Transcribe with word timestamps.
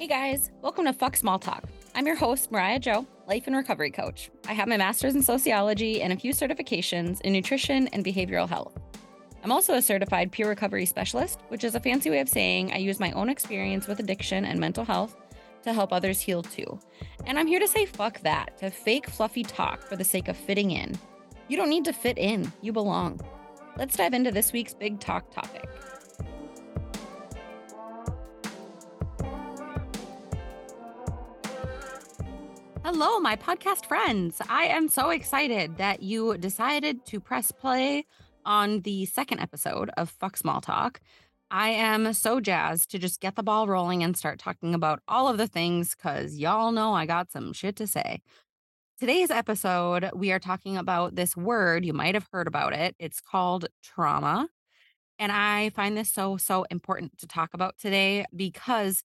Hey 0.00 0.06
guys, 0.06 0.50
welcome 0.62 0.86
to 0.86 0.94
Fuck 0.94 1.14
Small 1.14 1.38
Talk. 1.38 1.64
I'm 1.94 2.06
your 2.06 2.16
host, 2.16 2.50
Mariah 2.50 2.80
Jeau, 2.80 3.06
life 3.28 3.46
and 3.46 3.54
recovery 3.54 3.90
coach. 3.90 4.30
I 4.48 4.54
have 4.54 4.66
my 4.66 4.78
master's 4.78 5.14
in 5.14 5.22
sociology 5.22 6.00
and 6.00 6.10
a 6.10 6.16
few 6.16 6.32
certifications 6.32 7.20
in 7.20 7.34
nutrition 7.34 7.86
and 7.88 8.02
behavioral 8.02 8.48
health. 8.48 8.78
I'm 9.44 9.52
also 9.52 9.74
a 9.74 9.82
certified 9.82 10.32
peer 10.32 10.48
recovery 10.48 10.86
specialist, 10.86 11.40
which 11.48 11.64
is 11.64 11.74
a 11.74 11.80
fancy 11.80 12.08
way 12.08 12.20
of 12.20 12.30
saying 12.30 12.72
I 12.72 12.78
use 12.78 12.98
my 12.98 13.12
own 13.12 13.28
experience 13.28 13.86
with 13.86 14.00
addiction 14.00 14.46
and 14.46 14.58
mental 14.58 14.86
health 14.86 15.14
to 15.64 15.74
help 15.74 15.92
others 15.92 16.18
heal 16.18 16.42
too. 16.42 16.80
And 17.26 17.38
I'm 17.38 17.46
here 17.46 17.60
to 17.60 17.68
say 17.68 17.84
fuck 17.84 18.20
that, 18.20 18.56
to 18.60 18.70
fake 18.70 19.10
fluffy 19.10 19.42
talk 19.42 19.82
for 19.82 19.96
the 19.96 20.04
sake 20.04 20.28
of 20.28 20.36
fitting 20.38 20.70
in. 20.70 20.98
You 21.48 21.58
don't 21.58 21.68
need 21.68 21.84
to 21.84 21.92
fit 21.92 22.16
in, 22.16 22.50
you 22.62 22.72
belong. 22.72 23.20
Let's 23.76 23.98
dive 23.98 24.14
into 24.14 24.30
this 24.30 24.50
week's 24.54 24.72
big 24.72 24.98
talk 24.98 25.30
topic. 25.30 25.68
Hello, 32.92 33.20
my 33.20 33.36
podcast 33.36 33.86
friends. 33.86 34.42
I 34.48 34.64
am 34.64 34.88
so 34.88 35.10
excited 35.10 35.76
that 35.76 36.02
you 36.02 36.36
decided 36.36 37.06
to 37.06 37.20
press 37.20 37.52
play 37.52 38.04
on 38.44 38.80
the 38.80 39.06
second 39.06 39.38
episode 39.38 39.92
of 39.96 40.10
Fuck 40.10 40.36
Small 40.36 40.60
Talk. 40.60 41.00
I 41.52 41.68
am 41.68 42.12
so 42.12 42.40
jazzed 42.40 42.90
to 42.90 42.98
just 42.98 43.20
get 43.20 43.36
the 43.36 43.44
ball 43.44 43.68
rolling 43.68 44.02
and 44.02 44.16
start 44.16 44.40
talking 44.40 44.74
about 44.74 45.02
all 45.06 45.28
of 45.28 45.38
the 45.38 45.46
things 45.46 45.94
because 45.94 46.36
y'all 46.36 46.72
know 46.72 46.92
I 46.92 47.06
got 47.06 47.30
some 47.30 47.52
shit 47.52 47.76
to 47.76 47.86
say. 47.86 48.22
Today's 48.98 49.30
episode, 49.30 50.10
we 50.12 50.32
are 50.32 50.40
talking 50.40 50.76
about 50.76 51.14
this 51.14 51.36
word. 51.36 51.84
You 51.84 51.92
might 51.92 52.16
have 52.16 52.26
heard 52.32 52.48
about 52.48 52.72
it. 52.72 52.96
It's 52.98 53.20
called 53.20 53.66
trauma. 53.84 54.48
And 55.16 55.30
I 55.30 55.70
find 55.70 55.96
this 55.96 56.10
so, 56.10 56.38
so 56.38 56.66
important 56.72 57.18
to 57.18 57.28
talk 57.28 57.50
about 57.54 57.78
today 57.78 58.24
because 58.34 59.04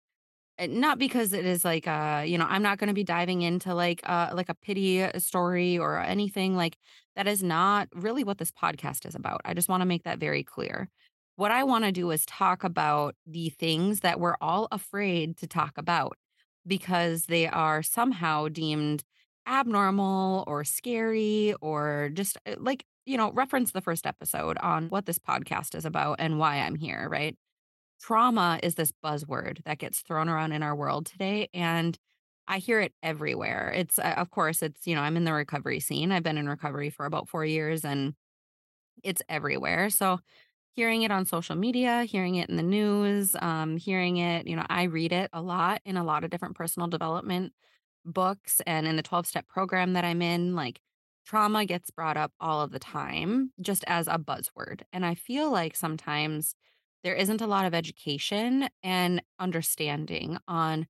not 0.61 0.97
because 0.97 1.33
it 1.33 1.45
is 1.45 1.65
like 1.65 1.87
uh 1.87 2.23
you 2.25 2.37
know 2.37 2.45
i'm 2.49 2.63
not 2.63 2.77
going 2.77 2.87
to 2.87 2.93
be 2.93 3.03
diving 3.03 3.41
into 3.41 3.73
like 3.73 4.01
uh 4.05 4.29
like 4.33 4.49
a 4.49 4.53
pity 4.55 5.03
uh, 5.03 5.19
story 5.19 5.77
or 5.77 5.99
anything 5.99 6.55
like 6.55 6.77
that 7.15 7.27
is 7.27 7.43
not 7.43 7.87
really 7.93 8.23
what 8.25 8.37
this 8.39 8.51
podcast 8.51 9.05
is 9.05 9.15
about. 9.15 9.39
I 9.45 9.53
just 9.53 9.69
want 9.69 9.79
to 9.81 9.85
make 9.85 10.03
that 10.03 10.19
very 10.19 10.43
clear. 10.43 10.89
What 11.37 11.51
i 11.51 11.63
want 11.63 11.83
to 11.85 11.91
do 11.91 12.11
is 12.11 12.25
talk 12.25 12.63
about 12.63 13.15
the 13.27 13.49
things 13.49 13.99
that 14.01 14.19
we're 14.19 14.37
all 14.41 14.67
afraid 14.71 15.37
to 15.37 15.47
talk 15.47 15.77
about 15.77 16.17
because 16.65 17.25
they 17.25 17.47
are 17.47 17.83
somehow 17.83 18.47
deemed 18.47 19.03
abnormal 19.47 20.43
or 20.47 20.63
scary 20.63 21.53
or 21.61 22.09
just 22.13 22.37
uh, 22.47 22.55
like 22.57 22.85
you 23.05 23.17
know 23.17 23.31
reference 23.33 23.71
the 23.71 23.81
first 23.81 24.07
episode 24.07 24.57
on 24.59 24.87
what 24.89 25.05
this 25.05 25.19
podcast 25.19 25.75
is 25.75 25.85
about 25.85 26.15
and 26.19 26.39
why 26.39 26.55
i'm 26.57 26.75
here 26.75 27.07
right 27.09 27.35
trauma 28.01 28.59
is 28.63 28.75
this 28.75 28.91
buzzword 29.03 29.63
that 29.65 29.79
gets 29.79 30.01
thrown 30.01 30.29
around 30.29 30.51
in 30.51 30.63
our 30.63 30.75
world 30.75 31.05
today 31.05 31.49
and 31.53 31.97
I 32.47 32.59
hear 32.59 32.79
it 32.79 32.93
everywhere. 33.01 33.73
It's 33.75 33.97
uh, 33.97 34.13
of 34.17 34.29
course 34.29 34.61
it's, 34.61 34.85
you 34.85 34.93
know, 34.95 35.01
I'm 35.01 35.17
in 35.17 35.23
the 35.25 35.33
recovery 35.33 35.79
scene. 35.79 36.11
I've 36.11 36.23
been 36.23 36.37
in 36.37 36.47
recovery 36.47 36.89
for 36.91 37.05
about 37.05 37.27
4 37.29 37.43
years 37.45 37.83
and 37.83 38.13
it's 39.03 39.21
everywhere. 39.29 39.89
So 39.89 40.19
hearing 40.75 41.03
it 41.03 41.11
on 41.11 41.25
social 41.25 41.55
media, 41.55 42.03
hearing 42.05 42.35
it 42.35 42.49
in 42.49 42.57
the 42.57 42.63
news, 42.63 43.35
um 43.41 43.77
hearing 43.77 44.17
it, 44.17 44.47
you 44.47 44.55
know, 44.55 44.65
I 44.69 44.83
read 44.83 45.13
it 45.13 45.29
a 45.33 45.41
lot 45.41 45.81
in 45.85 45.97
a 45.97 46.03
lot 46.03 46.23
of 46.23 46.29
different 46.31 46.55
personal 46.55 46.87
development 46.89 47.53
books 48.05 48.61
and 48.67 48.87
in 48.87 48.95
the 48.95 49.03
12 49.03 49.27
step 49.27 49.47
program 49.47 49.93
that 49.93 50.05
I'm 50.05 50.21
in, 50.21 50.55
like 50.55 50.81
trauma 51.25 51.65
gets 51.65 51.89
brought 51.91 52.17
up 52.17 52.31
all 52.39 52.61
of 52.61 52.71
the 52.71 52.79
time 52.79 53.51
just 53.61 53.83
as 53.87 54.07
a 54.07 54.17
buzzword. 54.19 54.83
And 54.93 55.05
I 55.05 55.15
feel 55.15 55.51
like 55.51 55.75
sometimes 55.75 56.55
there 57.05 57.15
isn't 57.15 57.41
a 57.41 57.47
lot 57.47 57.65
of 57.67 57.75
education 57.75 58.69
and 58.83 59.23
understanding 59.39 60.39
on 60.49 60.87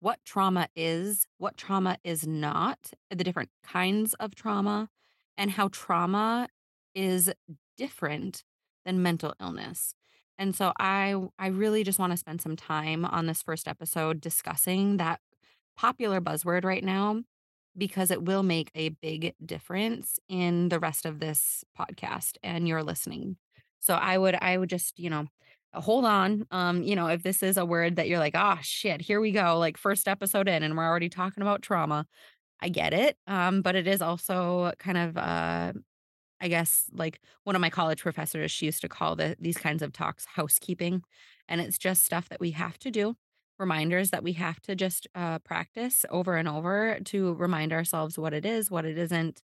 what 0.00 0.18
trauma 0.24 0.68
is, 0.76 1.26
what 1.38 1.56
trauma 1.56 1.98
is 2.04 2.26
not, 2.26 2.78
the 3.10 3.24
different 3.24 3.50
kinds 3.64 4.14
of 4.14 4.34
trauma, 4.34 4.88
and 5.36 5.52
how 5.52 5.68
trauma 5.68 6.48
is 6.94 7.32
different 7.76 8.44
than 8.84 9.02
mental 9.02 9.34
illness. 9.40 9.94
And 10.38 10.54
so 10.56 10.72
I 10.78 11.16
I 11.38 11.48
really 11.48 11.84
just 11.84 11.98
want 11.98 12.12
to 12.12 12.16
spend 12.16 12.42
some 12.42 12.56
time 12.56 13.04
on 13.04 13.26
this 13.26 13.42
first 13.42 13.68
episode 13.68 14.20
discussing 14.20 14.98
that 14.98 15.20
popular 15.76 16.20
buzzword 16.20 16.64
right 16.64 16.84
now 16.84 17.22
because 17.76 18.10
it 18.10 18.24
will 18.24 18.42
make 18.42 18.70
a 18.74 18.90
big 18.90 19.34
difference 19.44 20.18
in 20.28 20.68
the 20.68 20.80
rest 20.80 21.06
of 21.06 21.20
this 21.20 21.64
podcast 21.78 22.36
and 22.42 22.68
your 22.68 22.82
listening. 22.82 23.36
So 23.82 23.94
I 23.96 24.18
would 24.18 24.36
I 24.36 24.58
would 24.58 24.70
just, 24.70 24.98
you 25.00 25.10
know, 25.10 25.26
hold 25.74 26.06
on. 26.06 26.46
Um, 26.52 26.84
you 26.84 26.96
know, 26.96 27.08
if 27.08 27.24
this 27.24 27.42
is 27.44 27.58
a 27.58 27.66
word 27.66 27.96
that 27.96 28.08
you're 28.08 28.20
like, 28.20 28.34
"Oh 28.36 28.58
shit, 28.62 29.02
here 29.02 29.20
we 29.20 29.32
go." 29.32 29.58
Like 29.58 29.78
first 29.78 30.08
episode 30.08 30.48
in 30.48 30.64
and 30.64 30.76
we're 30.78 30.88
already 30.88 31.10
talking 31.10 31.42
about 31.42 31.62
trauma. 31.62 32.06
I 32.62 32.70
get 32.70 32.94
it. 32.94 33.18
Um, 33.28 33.62
but 33.62 33.76
it 33.76 33.86
is 33.88 34.02
also 34.02 34.72
kind 34.80 34.98
of 34.98 35.16
uh 35.18 35.74
I 36.40 36.48
guess 36.48 36.86
like 36.92 37.20
one 37.44 37.54
of 37.56 37.62
my 37.62 37.70
college 37.70 38.02
professors, 38.02 38.50
she 38.50 38.66
used 38.66 38.80
to 38.82 38.88
call 38.88 39.16
the, 39.16 39.36
these 39.40 39.56
kinds 39.58 39.82
of 39.82 39.92
talks 39.92 40.24
housekeeping. 40.26 41.02
And 41.48 41.60
it's 41.60 41.78
just 41.78 42.04
stuff 42.04 42.28
that 42.30 42.40
we 42.40 42.50
have 42.52 42.78
to 42.80 42.90
do, 42.90 43.16
reminders 43.58 44.10
that 44.10 44.24
we 44.24 44.32
have 44.34 44.60
to 44.62 44.74
just 44.74 45.06
uh, 45.14 45.38
practice 45.40 46.04
over 46.10 46.36
and 46.36 46.48
over 46.48 46.98
to 47.06 47.34
remind 47.34 47.72
ourselves 47.72 48.18
what 48.18 48.34
it 48.34 48.44
is, 48.44 48.70
what 48.70 48.84
it 48.84 48.98
isn't, 48.98 49.42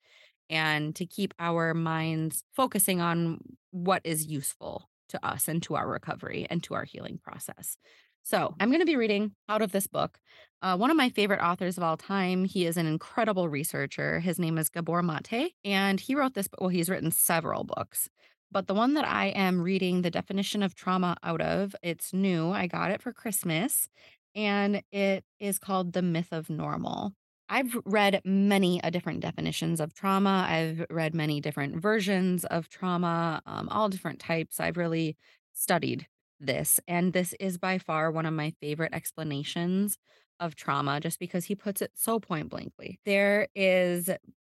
and 0.50 0.96
to 0.96 1.06
keep 1.06 1.34
our 1.40 1.74
minds 1.74 2.44
focusing 2.54 3.02
on 3.02 3.40
what 3.74 4.02
is 4.04 4.28
useful 4.28 4.88
to 5.10 5.26
us 5.26 5.48
and 5.48 5.62
to 5.64 5.76
our 5.76 5.90
recovery 5.90 6.48
and 6.50 6.64
to 6.64 6.76
our 6.76 6.86
healing 6.86 7.20
process. 7.22 7.78
So, 8.26 8.56
I'm 8.58 8.70
going 8.70 8.80
to 8.80 8.86
be 8.86 8.96
reading 8.96 9.34
out 9.50 9.62
of 9.62 9.74
this 9.74 9.86
book. 9.86 10.18
Uh, 10.62 10.78
one 10.78 10.90
of 10.90 10.96
my 10.96 11.10
favorite 11.10 11.44
authors 11.44 11.78
of 11.78 11.84
all 11.84 11.98
time. 11.98 12.46
He 12.46 12.66
is 12.66 12.78
an 12.78 12.86
incredible 12.86 13.50
researcher. 13.50 14.22
His 14.22 14.40
name 14.40 14.58
is 14.58 14.70
Gabor 14.70 15.04
Mate, 15.04 15.52
and 15.66 16.00
he 16.00 16.16
wrote 16.16 16.34
this. 16.34 16.48
Well, 16.58 16.70
he's 16.70 16.90
written 16.90 17.12
several 17.12 17.66
books, 17.66 18.10
but 18.50 18.68
the 18.68 18.74
one 18.74 18.94
that 18.94 19.06
I 19.06 19.28
am 19.28 19.60
reading 19.60 20.04
the 20.04 20.12
definition 20.12 20.64
of 20.64 20.74
trauma 20.74 21.18
out 21.22 21.42
of, 21.42 21.76
it's 21.84 22.14
new. 22.14 22.52
I 22.52 22.68
got 22.68 22.92
it 22.92 23.02
for 23.02 23.12
Christmas, 23.12 23.90
and 24.36 24.82
it 24.92 25.26
is 25.42 25.60
called 25.60 25.92
The 25.92 26.02
Myth 26.02 26.32
of 26.32 26.50
Normal. 26.50 27.14
I've 27.50 27.78
read 27.86 28.22
many 28.26 28.80
a 28.84 28.92
different 28.92 29.20
definitions 29.20 29.80
of 29.80 29.94
trauma. 29.94 30.46
I've 30.50 30.86
read 30.90 31.14
many 31.14 31.40
different 31.42 31.76
versions 31.82 32.46
of 32.46 32.70
trauma, 32.70 33.42
um, 33.46 33.70
all 33.70 33.90
different 33.90 34.20
types. 34.20 34.60
I've 34.60 34.78
really 34.78 35.18
studied 35.54 36.08
this, 36.40 36.80
and 36.88 37.14
this 37.14 37.34
is 37.40 37.58
by 37.58 37.78
far 37.78 38.12
one 38.12 38.26
of 38.26 38.34
my 38.34 38.54
favorite 38.62 38.94
explanations 38.94 39.98
of 40.40 40.56
trauma, 40.56 41.00
just 41.00 41.20
because 41.20 41.46
he 41.46 41.56
puts 41.56 41.82
it 41.82 41.92
so 41.96 42.20
point 42.20 42.50
blankly. 42.50 43.00
There 43.06 43.48
is 43.56 44.10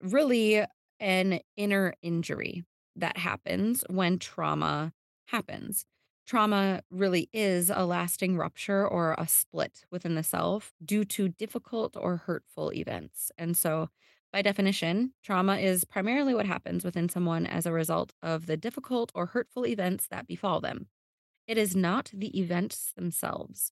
really 0.02 0.64
an 1.00 1.40
inner 1.58 1.94
injury 2.02 2.64
that 2.96 3.18
happens 3.18 3.84
when 3.90 4.20
trauma 4.20 4.94
happens. 5.28 5.86
Trauma 6.26 6.82
really 6.90 7.30
is 7.34 7.70
a 7.70 7.86
lasting 7.86 8.38
rupture 8.38 8.88
or 8.88 9.16
a 9.18 9.28
split 9.28 9.86
within 9.92 10.16
the 10.16 10.24
self 10.24 10.74
due 10.84 11.06
to 11.06 11.30
difficult 11.30 11.96
or 11.96 12.18
hurtful 12.18 12.74
events. 12.74 13.32
And 13.38 13.56
so, 13.56 13.90
by 14.34 14.42
definition, 14.42 15.14
trauma 15.24 15.58
is 15.58 15.86
primarily 15.86 16.34
what 16.34 16.46
happens 16.48 16.84
within 16.84 17.10
someone 17.10 17.46
as 17.46 17.66
a 17.66 17.72
result 17.72 18.14
of 18.24 18.48
the 18.48 18.58
difficult 18.58 19.12
or 19.16 19.28
hurtful 19.28 19.66
events 19.68 20.08
that 20.08 20.28
befall 20.28 20.60
them. 20.60 20.88
It 21.48 21.58
is 21.58 21.76
not 21.76 22.12
the 22.14 22.40
events 22.40 22.94
themselves. 22.94 23.72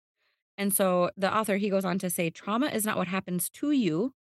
And 0.58 0.74
so, 0.74 1.12
the 1.18 1.36
author, 1.36 1.58
he 1.58 1.70
goes 1.70 1.86
on 1.86 2.00
to 2.00 2.10
say 2.10 2.30
trauma 2.30 2.68
is 2.68 2.86
not 2.86 2.98
what 2.98 3.08
happens 3.08 3.50
to 3.52 3.72
you, 3.72 4.14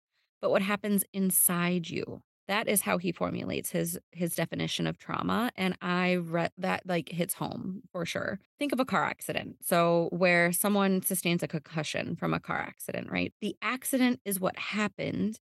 but 0.40 0.50
what 0.50 0.62
happens 0.62 1.04
inside 1.12 1.90
you. 1.90 2.22
That 2.50 2.68
is 2.68 2.82
how 2.82 2.98
he 2.98 3.12
formulates 3.12 3.70
his 3.70 3.98
his 4.12 4.34
definition 4.34 4.88
of 4.88 4.98
trauma 4.98 5.52
and 5.56 5.78
I 5.80 6.16
read 6.16 6.52
that 6.58 6.84
like 6.84 7.08
hits 7.08 7.34
home 7.34 7.82
for 7.92 8.04
sure. 8.04 8.40
Think 8.58 8.72
of 8.72 8.80
a 8.80 8.84
car 8.84 9.04
accident. 9.04 9.58
So 9.62 10.10
where 10.12 10.52
someone 10.52 11.02
sustains 11.02 11.44
a 11.44 11.48
concussion 11.48 12.16
from 12.16 12.34
a 12.34 12.40
car 12.40 12.58
accident, 12.58 13.10
right? 13.10 13.32
The 13.40 13.56
accident 13.62 14.20
is 14.26 14.40
what 14.40 14.58
happened, 14.58 15.40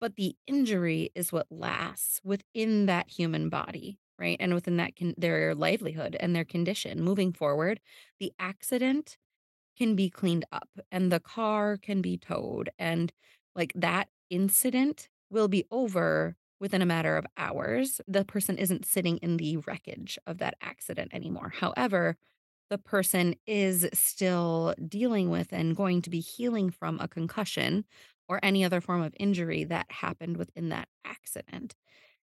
but 0.00 0.16
the 0.16 0.36
injury 0.48 1.10
is 1.16 1.32
what 1.32 1.46
lasts 1.50 2.20
within 2.24 2.86
that 2.86 3.10
human 3.10 3.50
body, 3.50 4.00
right? 4.18 4.36
And 4.40 4.54
within 4.54 4.78
that 4.78 4.96
can 4.96 5.14
their 5.18 5.54
livelihood 5.56 6.16
and 6.20 6.36
their 6.36 6.46
condition 6.46 7.02
moving 7.02 7.32
forward. 7.32 7.80
The 8.20 8.32
accident 8.40 9.18
can 9.76 9.94
be 9.94 10.10
cleaned 10.10 10.44
up 10.52 10.68
and 10.90 11.12
the 11.12 11.20
car 11.20 11.76
can 11.76 12.02
be 12.02 12.16
towed 12.18 12.70
and 12.78 13.12
like 13.54 13.72
that 13.74 14.08
incident 14.30 15.08
will 15.30 15.48
be 15.48 15.64
over 15.70 16.36
within 16.60 16.82
a 16.82 16.86
matter 16.86 17.16
of 17.16 17.26
hours. 17.36 18.00
The 18.06 18.24
person 18.24 18.58
isn't 18.58 18.86
sitting 18.86 19.18
in 19.18 19.36
the 19.36 19.58
wreckage 19.58 20.18
of 20.26 20.38
that 20.38 20.56
accident 20.60 21.12
anymore. 21.14 21.52
However, 21.56 22.16
the 22.70 22.78
person 22.78 23.34
is 23.46 23.88
still 23.94 24.74
dealing 24.86 25.30
with 25.30 25.52
and 25.52 25.76
going 25.76 26.02
to 26.02 26.10
be 26.10 26.20
healing 26.20 26.70
from 26.70 27.00
a 27.00 27.08
concussion 27.08 27.84
or 28.28 28.40
any 28.42 28.64
other 28.64 28.80
form 28.80 29.02
of 29.02 29.14
injury 29.18 29.64
that 29.64 29.90
happened 29.90 30.36
within 30.36 30.68
that 30.68 30.88
accident. 31.04 31.74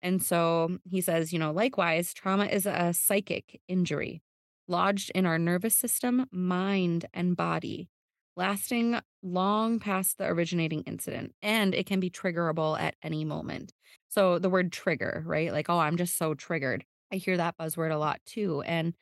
And 0.02 0.22
so 0.22 0.80
he 0.84 1.00
says, 1.00 1.32
you 1.32 1.38
know, 1.38 1.52
likewise, 1.52 2.14
trauma 2.14 2.46
is 2.46 2.66
a 2.66 2.94
psychic 2.94 3.62
injury 3.68 4.24
lodged 4.68 5.12
in 5.14 5.26
our 5.26 5.38
nervous 5.38 5.76
system, 5.76 6.26
mind, 6.32 7.06
and 7.14 7.36
body, 7.36 7.90
lasting 8.36 9.00
long 9.24 9.80
past 9.80 10.18
the 10.18 10.26
originating 10.26 10.82
incident, 10.84 11.36
and 11.42 11.76
it 11.76 11.86
can 11.86 12.00
be 12.00 12.10
triggerable 12.10 12.80
at 12.80 12.96
any 13.04 13.26
moment. 13.26 13.74
So 14.10 14.40
the 14.40 14.50
word 14.50 14.72
trigger, 14.72 15.24
right? 15.26 15.52
Like, 15.52 15.70
oh, 15.70 15.80
I'm 15.80 15.98
just 15.98 16.18
so 16.18 16.34
triggered. 16.34 16.86
I 17.12 17.18
hear 17.18 17.38
that 17.38 17.58
buzzword 17.58 17.92
a 17.92 17.98
lot 17.98 18.20
too. 18.26 18.62
And, 18.64 18.94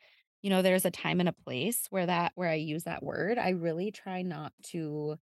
you 0.42 0.50
know, 0.50 0.62
there's 0.62 0.84
a 0.84 0.90
time 0.90 1.20
and 1.20 1.28
a 1.28 1.32
place 1.32 1.86
where 1.90 2.06
that, 2.06 2.32
where 2.34 2.48
I 2.48 2.54
use 2.54 2.84
that 2.84 3.02
word. 3.02 3.38
I 3.38 3.50
really 3.50 3.90
try 3.92 4.22
not 4.22 4.52
to 4.68 5.16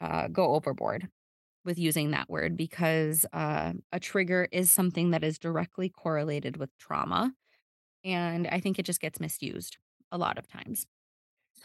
uh, 0.00 0.28
go 0.28 0.54
overboard 0.54 1.08
with 1.64 1.78
using 1.78 2.12
that 2.12 2.30
word 2.30 2.56
because 2.56 3.26
uh, 3.32 3.72
a 3.92 4.00
trigger 4.00 4.48
is 4.52 4.70
something 4.70 5.10
that 5.10 5.24
is 5.24 5.38
directly 5.38 5.88
correlated 5.88 6.56
with 6.56 6.70
trauma. 6.78 7.32
And 8.04 8.46
I 8.48 8.60
think 8.60 8.78
it 8.78 8.86
just 8.86 9.00
gets 9.00 9.20
misused 9.20 9.78
a 10.12 10.18
lot 10.18 10.38
of 10.38 10.48
times. 10.48 10.86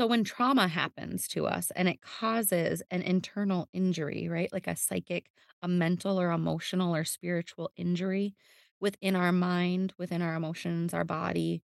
So 0.01 0.07
when 0.07 0.23
trauma 0.23 0.67
happens 0.67 1.27
to 1.27 1.45
us 1.45 1.69
and 1.75 1.87
it 1.87 2.01
causes 2.01 2.81
an 2.89 3.03
internal 3.03 3.69
injury, 3.71 4.27
right? 4.27 4.51
Like 4.51 4.65
a 4.65 4.75
psychic, 4.75 5.29
a 5.61 5.67
mental 5.67 6.19
or 6.19 6.31
emotional 6.31 6.95
or 6.95 7.03
spiritual 7.03 7.69
injury 7.75 8.33
within 8.79 9.15
our 9.15 9.31
mind, 9.31 9.93
within 9.99 10.23
our 10.23 10.33
emotions, 10.33 10.95
our 10.95 11.03
body, 11.03 11.61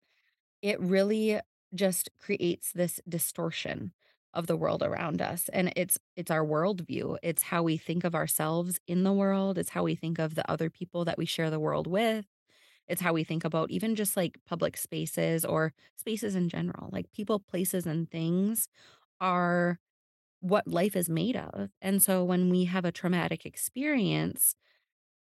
it 0.62 0.80
really 0.80 1.40
just 1.74 2.10
creates 2.20 2.72
this 2.72 3.00
distortion 3.08 3.92
of 4.34 4.46
the 4.46 4.56
world 4.56 4.82
around 4.82 5.22
us. 5.22 5.48
And 5.50 5.72
it's 5.76 5.98
it's 6.16 6.30
our 6.30 6.44
worldview. 6.44 7.18
It's 7.22 7.42
how 7.42 7.64
we 7.64 7.76
think 7.78 8.04
of 8.04 8.14
ourselves 8.14 8.80
in 8.86 9.04
the 9.04 9.12
world. 9.12 9.58
It's 9.58 9.70
how 9.70 9.84
we 9.84 9.96
think 9.96 10.20
of 10.20 10.36
the 10.36 10.50
other 10.50 10.70
people 10.70 11.04
that 11.06 11.18
we 11.18 11.26
share 11.26 11.50
the 11.50 11.60
world 11.60 11.88
with. 11.88 12.26
It's 12.88 13.02
how 13.02 13.12
we 13.12 13.24
think 13.24 13.44
about 13.44 13.70
even 13.70 13.94
just 13.94 14.16
like 14.16 14.38
public 14.46 14.76
spaces 14.76 15.44
or 15.44 15.72
spaces 15.96 16.34
in 16.34 16.48
general. 16.48 16.88
Like 16.92 17.12
people, 17.12 17.38
places, 17.38 17.86
and 17.86 18.10
things 18.10 18.68
are 19.20 19.78
what 20.40 20.66
life 20.68 20.96
is 20.96 21.08
made 21.10 21.36
of. 21.36 21.70
And 21.82 22.02
so 22.02 22.24
when 22.24 22.50
we 22.50 22.64
have 22.64 22.84
a 22.84 22.92
traumatic 22.92 23.44
experience, 23.44 24.54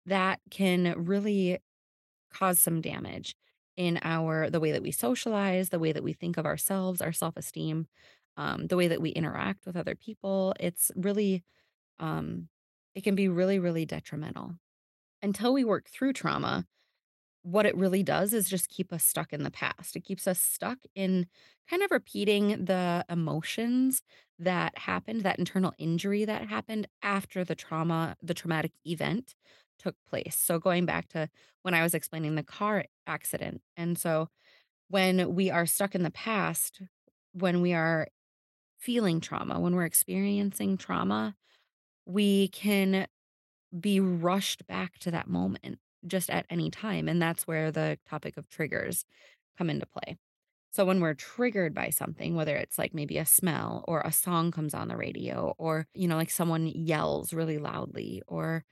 that 0.05 0.39
can 0.49 0.93
really 0.97 1.59
cause 2.33 2.59
some 2.59 2.81
damage 2.81 3.35
in 3.75 3.99
our 4.03 4.49
the 4.49 4.59
way 4.59 4.71
that 4.71 4.81
we 4.81 4.91
socialize, 4.91 5.69
the 5.69 5.79
way 5.79 5.91
that 5.91 6.03
we 6.03 6.13
think 6.13 6.37
of 6.37 6.45
ourselves, 6.45 7.01
our 7.01 7.11
self-esteem, 7.11 7.87
um, 8.37 8.67
the 8.67 8.77
way 8.77 8.87
that 8.87 9.01
we 9.01 9.09
interact 9.09 9.65
with 9.65 9.75
other 9.75 9.95
people. 9.95 10.53
It's 10.59 10.91
really 10.95 11.43
um, 11.99 12.49
it 12.95 13.03
can 13.03 13.15
be 13.15 13.27
really, 13.27 13.59
really 13.59 13.85
detrimental. 13.85 14.55
Until 15.21 15.53
we 15.53 15.63
work 15.63 15.87
through 15.89 16.13
trauma, 16.13 16.65
what 17.47 17.65
it 17.65 17.77
really 17.77 18.03
does 18.03 18.33
is 18.33 18.49
just 18.49 18.67
keep 18.67 18.91
us 18.91 19.05
stuck 19.05 19.31
in 19.31 19.43
the 19.43 19.51
past. 19.51 19.95
It 19.95 20.03
keeps 20.03 20.27
us 20.27 20.37
stuck 20.37 20.79
in 20.95 21.27
kind 21.69 21.81
of 21.81 21.91
repeating 21.91 22.65
the 22.65 23.05
emotions 23.07 24.01
that 24.37 24.77
happened, 24.77 25.21
that 25.21 25.39
internal 25.39 25.73
injury 25.77 26.25
that 26.25 26.49
happened 26.49 26.89
after 27.01 27.45
the 27.45 27.55
trauma, 27.55 28.17
the 28.21 28.33
traumatic 28.33 28.73
event 28.85 29.33
took 29.79 29.95
place. 30.09 30.37
So 30.37 30.59
going 30.59 30.85
back 30.85 31.07
to 31.09 31.29
when 31.61 31.73
I 31.73 31.83
was 31.83 31.93
explaining 31.93 32.35
the 32.35 32.43
car 32.43 32.83
accident. 33.07 33.61
And 33.77 33.97
so 33.97 34.27
when 34.89 35.33
we 35.33 35.49
are 35.49 35.65
stuck 35.65 35.95
in 35.95 36.03
the 36.03 36.11
past, 36.11 36.81
when 37.31 37.61
we 37.61 37.73
are 37.73 38.09
feeling 38.77 39.21
trauma, 39.21 39.57
when 39.57 39.73
we're 39.73 39.85
experiencing 39.85 40.75
trauma, 40.75 41.33
we 42.05 42.49
can 42.49 43.07
be 43.79 44.01
rushed 44.01 44.67
back 44.67 44.99
to 44.99 45.11
that 45.11 45.29
moment 45.29 45.79
just 46.05 46.29
at 46.29 46.45
any 46.49 46.69
time. 46.69 47.07
And 47.07 47.21
that's 47.21 47.47
where 47.47 47.71
the 47.71 47.99
topic 48.07 48.37
of 48.37 48.47
triggers 48.49 49.05
come 49.57 49.69
into 49.69 49.85
play. 49.87 50.17
So 50.71 50.85
when 50.85 51.01
we're 51.01 51.15
triggered 51.15 51.73
by 51.73 51.89
something, 51.89 52.35
whether 52.35 52.55
it's 52.55 52.77
like 52.77 52.93
maybe 52.93 53.17
a 53.17 53.25
smell 53.25 53.83
or 53.87 54.01
a 54.01 54.11
song 54.11 54.51
comes 54.51 54.73
on 54.73 54.89
the 54.89 54.97
radio 54.97 55.55
or, 55.57 55.87
you 55.93 56.07
know, 56.07 56.17
like 56.17 56.29
someone 56.29 56.67
yells 56.67 57.33
really 57.33 57.57
loudly 57.57 58.21
or 58.27 58.63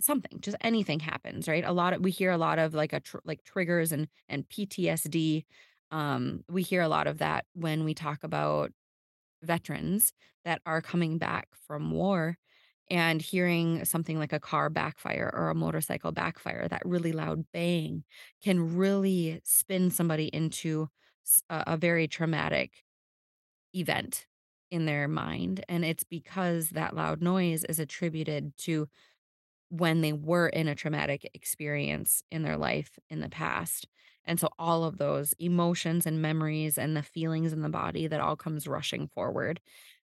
something, 0.00 0.40
just 0.40 0.56
anything 0.60 1.00
happens, 1.00 1.48
right? 1.48 1.64
A 1.64 1.72
lot 1.72 1.94
of 1.94 2.02
we 2.02 2.10
hear 2.10 2.30
a 2.32 2.38
lot 2.38 2.58
of 2.58 2.74
like 2.74 2.92
a 2.92 3.00
tr- 3.00 3.18
like 3.24 3.44
triggers 3.44 3.92
and 3.92 4.08
and 4.28 4.48
PTSD. 4.48 5.46
Um, 5.90 6.44
we 6.50 6.62
hear 6.62 6.82
a 6.82 6.88
lot 6.88 7.06
of 7.06 7.18
that 7.18 7.46
when 7.54 7.84
we 7.84 7.94
talk 7.94 8.24
about 8.24 8.72
veterans 9.42 10.12
that 10.44 10.60
are 10.66 10.80
coming 10.82 11.18
back 11.18 11.48
from 11.66 11.90
war 11.90 12.36
and 12.90 13.22
hearing 13.22 13.84
something 13.84 14.18
like 14.18 14.32
a 14.32 14.40
car 14.40 14.68
backfire 14.70 15.30
or 15.34 15.50
a 15.50 15.54
motorcycle 15.54 16.12
backfire, 16.12 16.68
that 16.68 16.82
really 16.84 17.12
loud 17.12 17.44
bang 17.52 18.04
can 18.42 18.76
really 18.76 19.40
spin 19.44 19.90
somebody 19.90 20.26
into 20.26 20.88
a 21.48 21.76
very 21.76 22.06
traumatic 22.06 22.84
event 23.74 24.26
in 24.70 24.86
their 24.86 25.08
mind. 25.08 25.64
And 25.68 25.84
it's 25.84 26.04
because 26.04 26.70
that 26.70 26.94
loud 26.94 27.22
noise 27.22 27.64
is 27.64 27.78
attributed 27.78 28.56
to 28.58 28.88
when 29.70 30.02
they 30.02 30.12
were 30.12 30.48
in 30.48 30.68
a 30.68 30.74
traumatic 30.74 31.28
experience 31.34 32.22
in 32.30 32.42
their 32.42 32.56
life 32.56 32.98
in 33.08 33.20
the 33.20 33.30
past. 33.30 33.88
And 34.24 34.38
so 34.38 34.48
all 34.58 34.84
of 34.84 34.98
those 34.98 35.34
emotions 35.38 36.06
and 36.06 36.22
memories 36.22 36.78
and 36.78 36.96
the 36.96 37.02
feelings 37.02 37.52
in 37.52 37.62
the 37.62 37.68
body 37.68 38.06
that 38.06 38.20
all 38.20 38.36
comes 38.36 38.66
rushing 38.66 39.08
forward 39.08 39.60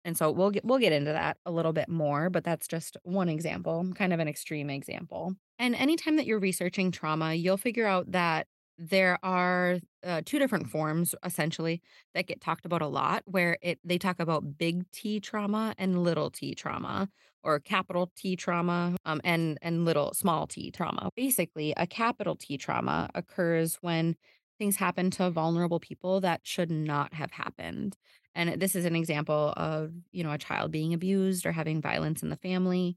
and 0.04 0.16
so 0.16 0.30
we'll 0.30 0.50
get 0.50 0.64
we'll 0.64 0.78
get 0.78 0.92
into 0.92 1.12
that 1.12 1.38
a 1.46 1.50
little 1.50 1.72
bit 1.72 1.88
more, 1.88 2.30
but 2.30 2.44
that's 2.44 2.68
just 2.68 2.96
one 3.02 3.28
example, 3.28 3.90
kind 3.94 4.12
of 4.12 4.20
an 4.20 4.28
extreme 4.28 4.70
example. 4.70 5.34
And 5.58 5.74
anytime 5.74 6.16
that 6.16 6.26
you're 6.26 6.38
researching 6.38 6.90
trauma, 6.90 7.34
you'll 7.34 7.56
figure 7.56 7.86
out 7.86 8.10
that 8.12 8.46
there 8.78 9.18
are 9.24 9.78
uh, 10.04 10.22
two 10.24 10.38
different 10.38 10.68
forms 10.70 11.14
essentially 11.24 11.82
that 12.14 12.26
get 12.28 12.40
talked 12.40 12.64
about 12.64 12.80
a 12.80 12.86
lot 12.86 13.24
where 13.26 13.58
it 13.60 13.80
they 13.84 13.98
talk 13.98 14.20
about 14.20 14.56
big 14.56 14.88
T 14.92 15.18
trauma 15.18 15.74
and 15.78 16.02
little 16.04 16.30
T 16.30 16.54
trauma 16.54 17.08
or 17.42 17.58
capital 17.58 18.12
T 18.16 18.36
trauma 18.36 18.96
um, 19.04 19.20
and 19.24 19.58
and 19.62 19.84
little 19.84 20.14
small 20.14 20.46
T 20.46 20.70
trauma. 20.70 21.10
Basically, 21.16 21.72
a 21.76 21.86
capital 21.86 22.36
T 22.36 22.56
trauma 22.56 23.10
occurs 23.14 23.76
when 23.80 24.16
things 24.58 24.76
happen 24.76 25.10
to 25.12 25.30
vulnerable 25.30 25.80
people 25.80 26.20
that 26.20 26.40
should 26.44 26.70
not 26.70 27.14
have 27.14 27.30
happened. 27.30 27.96
And 28.34 28.60
this 28.60 28.74
is 28.76 28.84
an 28.84 28.96
example 28.96 29.54
of, 29.56 29.92
you 30.12 30.24
know, 30.24 30.32
a 30.32 30.38
child 30.38 30.70
being 30.72 30.94
abused 30.94 31.46
or 31.46 31.52
having 31.52 31.80
violence 31.80 32.22
in 32.22 32.28
the 32.30 32.36
family 32.36 32.96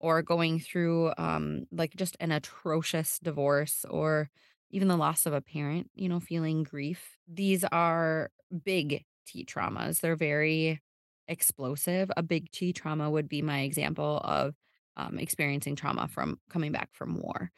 or 0.00 0.22
going 0.22 0.60
through 0.60 1.12
um 1.18 1.64
like 1.72 1.94
just 1.96 2.16
an 2.20 2.32
atrocious 2.32 3.18
divorce 3.18 3.84
or 3.90 4.30
even 4.70 4.88
the 4.88 4.96
loss 4.96 5.26
of 5.26 5.32
a 5.32 5.40
parent, 5.40 5.90
you 5.94 6.08
know, 6.08 6.20
feeling 6.20 6.62
grief. 6.62 7.16
These 7.26 7.64
are 7.64 8.30
big 8.64 9.04
T 9.26 9.44
traumas. 9.44 10.00
They're 10.00 10.16
very 10.16 10.80
explosive. 11.26 12.10
A 12.16 12.22
big 12.22 12.50
T 12.50 12.72
trauma 12.72 13.10
would 13.10 13.28
be 13.28 13.42
my 13.42 13.60
example 13.60 14.20
of 14.24 14.54
um, 14.96 15.18
experiencing 15.18 15.76
trauma 15.76 16.08
from 16.08 16.38
coming 16.50 16.72
back 16.72 16.90
from 16.92 17.20
war. 17.20 17.50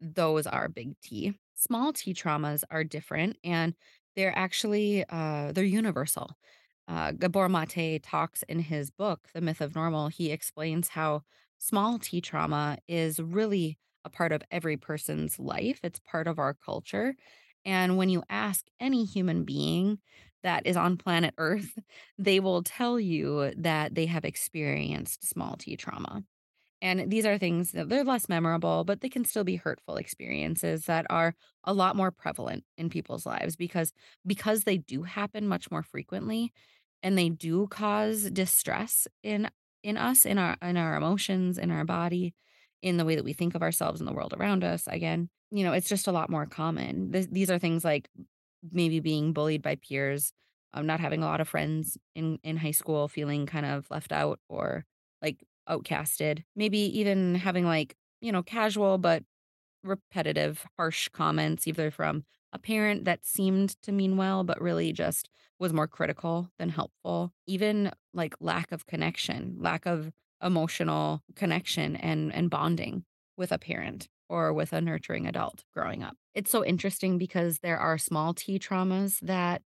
Those 0.00 0.46
are 0.46 0.68
big 0.68 0.94
T. 1.02 1.34
Small 1.56 1.92
T 1.92 2.12
traumas 2.14 2.64
are 2.70 2.84
different 2.84 3.36
and 3.44 3.74
they're 4.16 4.36
actually 4.36 5.04
uh, 5.08 5.52
they're 5.52 5.64
universal. 5.64 6.30
Uh, 6.86 7.12
Gabor 7.12 7.48
Mate 7.48 8.02
talks 8.02 8.42
in 8.44 8.58
his 8.60 8.90
book, 8.90 9.28
The 9.34 9.40
Myth 9.40 9.60
of 9.60 9.74
Normal. 9.74 10.08
He 10.08 10.30
explains 10.30 10.88
how 10.88 11.22
small 11.58 11.98
T 11.98 12.20
trauma 12.20 12.78
is 12.88 13.18
really 13.20 13.78
a 14.04 14.10
part 14.10 14.32
of 14.32 14.42
every 14.50 14.76
person's 14.76 15.38
life. 15.38 15.80
It's 15.82 16.00
part 16.00 16.26
of 16.26 16.38
our 16.38 16.54
culture. 16.54 17.14
And 17.64 17.96
when 17.96 18.10
you 18.10 18.22
ask 18.28 18.66
any 18.80 19.04
human 19.04 19.44
being 19.44 19.98
that 20.42 20.66
is 20.66 20.76
on 20.76 20.98
planet 20.98 21.34
Earth, 21.38 21.78
they 22.18 22.38
will 22.40 22.62
tell 22.62 23.00
you 23.00 23.52
that 23.56 23.94
they 23.94 24.06
have 24.06 24.24
experienced 24.26 25.26
small 25.26 25.56
T 25.56 25.76
trauma. 25.76 26.22
And 26.82 27.10
these 27.10 27.24
are 27.24 27.38
things 27.38 27.72
that 27.72 27.88
they're 27.88 28.04
less 28.04 28.28
memorable, 28.28 28.84
but 28.84 29.00
they 29.00 29.08
can 29.08 29.24
still 29.24 29.44
be 29.44 29.56
hurtful 29.56 29.96
experiences 29.96 30.84
that 30.86 31.06
are 31.08 31.34
a 31.64 31.72
lot 31.72 31.96
more 31.96 32.10
prevalent 32.10 32.64
in 32.76 32.90
people's 32.90 33.24
lives 33.24 33.56
because 33.56 33.92
because 34.26 34.64
they 34.64 34.76
do 34.78 35.02
happen 35.04 35.48
much 35.48 35.70
more 35.70 35.82
frequently 35.82 36.52
and 37.02 37.16
they 37.18 37.28
do 37.28 37.66
cause 37.68 38.30
distress 38.30 39.06
in 39.22 39.50
in 39.82 39.96
us, 39.96 40.24
in 40.26 40.38
our 40.38 40.56
in 40.62 40.76
our 40.76 40.96
emotions, 40.96 41.58
in 41.58 41.70
our 41.70 41.84
body, 41.84 42.34
in 42.82 42.96
the 42.96 43.04
way 43.04 43.14
that 43.16 43.24
we 43.24 43.32
think 43.32 43.54
of 43.54 43.62
ourselves 43.62 44.00
and 44.00 44.08
the 44.08 44.12
world 44.14 44.34
around 44.36 44.64
us. 44.64 44.86
Again, 44.86 45.28
you 45.50 45.64
know, 45.64 45.72
it's 45.72 45.88
just 45.88 46.06
a 46.06 46.12
lot 46.12 46.30
more 46.30 46.46
common. 46.46 47.12
Th- 47.12 47.28
these 47.30 47.50
are 47.50 47.58
things 47.58 47.84
like 47.84 48.08
maybe 48.72 49.00
being 49.00 49.32
bullied 49.32 49.62
by 49.62 49.76
peers, 49.76 50.32
um, 50.72 50.86
not 50.86 51.00
having 51.00 51.22
a 51.22 51.26
lot 51.26 51.40
of 51.40 51.48
friends 51.48 51.98
in 52.14 52.38
in 52.42 52.56
high 52.56 52.70
school, 52.72 53.08
feeling 53.08 53.46
kind 53.46 53.66
of 53.66 53.90
left 53.90 54.12
out 54.12 54.40
or 54.48 54.84
like 55.22 55.42
outcasted. 55.68 56.42
Maybe 56.56 56.78
even 56.98 57.34
having 57.34 57.64
like, 57.64 57.96
you 58.20 58.32
know, 58.32 58.42
casual 58.42 58.98
but 58.98 59.22
repetitive, 59.82 60.66
harsh 60.76 61.08
comments, 61.08 61.66
either 61.66 61.90
from 61.90 62.24
a 62.52 62.58
parent 62.58 63.04
that 63.04 63.24
seemed 63.24 63.80
to 63.82 63.92
mean 63.92 64.16
well, 64.16 64.44
but 64.44 64.60
really 64.60 64.92
just 64.92 65.28
was 65.58 65.72
more 65.72 65.88
critical 65.88 66.48
than 66.58 66.68
helpful. 66.68 67.32
Even 67.46 67.90
like 68.12 68.34
lack 68.40 68.72
of 68.72 68.86
connection, 68.86 69.56
lack 69.58 69.86
of 69.86 70.10
emotional 70.42 71.22
connection 71.34 71.96
and, 71.96 72.32
and 72.34 72.50
bonding 72.50 73.04
with 73.36 73.52
a 73.52 73.58
parent 73.58 74.08
or 74.28 74.52
with 74.52 74.72
a 74.72 74.80
nurturing 74.80 75.26
adult 75.26 75.64
growing 75.74 76.02
up. 76.02 76.16
It's 76.34 76.50
so 76.50 76.64
interesting 76.64 77.18
because 77.18 77.58
there 77.58 77.78
are 77.78 77.98
small 77.98 78.34
T 78.34 78.58
traumas 78.58 79.20
that 79.20 79.62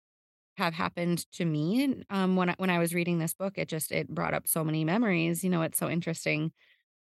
have 0.57 0.73
happened 0.73 1.29
to 1.33 1.45
me. 1.45 2.03
Um, 2.09 2.35
when 2.35 2.49
I, 2.49 2.55
when 2.57 2.69
I 2.69 2.79
was 2.79 2.93
reading 2.93 3.19
this 3.19 3.33
book, 3.33 3.57
it 3.57 3.67
just 3.67 3.91
it 3.91 4.09
brought 4.09 4.33
up 4.33 4.47
so 4.47 4.63
many 4.63 4.83
memories. 4.83 5.43
You 5.43 5.49
know, 5.49 5.61
it's 5.61 5.77
so 5.77 5.89
interesting 5.89 6.51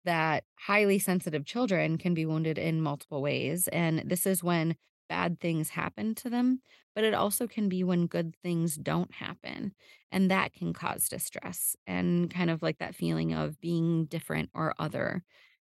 that 0.04 0.44
highly 0.58 0.98
sensitive 0.98 1.44
children 1.44 1.98
can 1.98 2.14
be 2.14 2.26
wounded 2.26 2.58
in 2.58 2.80
multiple 2.80 3.22
ways. 3.22 3.68
And 3.68 4.00
this 4.04 4.26
is 4.26 4.42
when 4.42 4.76
bad 5.08 5.40
things 5.40 5.70
happen 5.70 6.14
to 6.16 6.30
them, 6.30 6.60
but 6.94 7.04
it 7.04 7.14
also 7.14 7.46
can 7.46 7.68
be 7.68 7.84
when 7.84 8.06
good 8.06 8.34
things 8.42 8.76
don't 8.76 9.12
happen. 9.14 9.74
And 10.10 10.30
that 10.30 10.52
can 10.52 10.72
cause 10.72 11.08
distress 11.08 11.76
and 11.86 12.32
kind 12.32 12.50
of 12.50 12.62
like 12.62 12.78
that 12.78 12.94
feeling 12.94 13.32
of 13.32 13.60
being 13.60 14.06
different 14.06 14.50
or 14.54 14.74
other. 14.78 15.22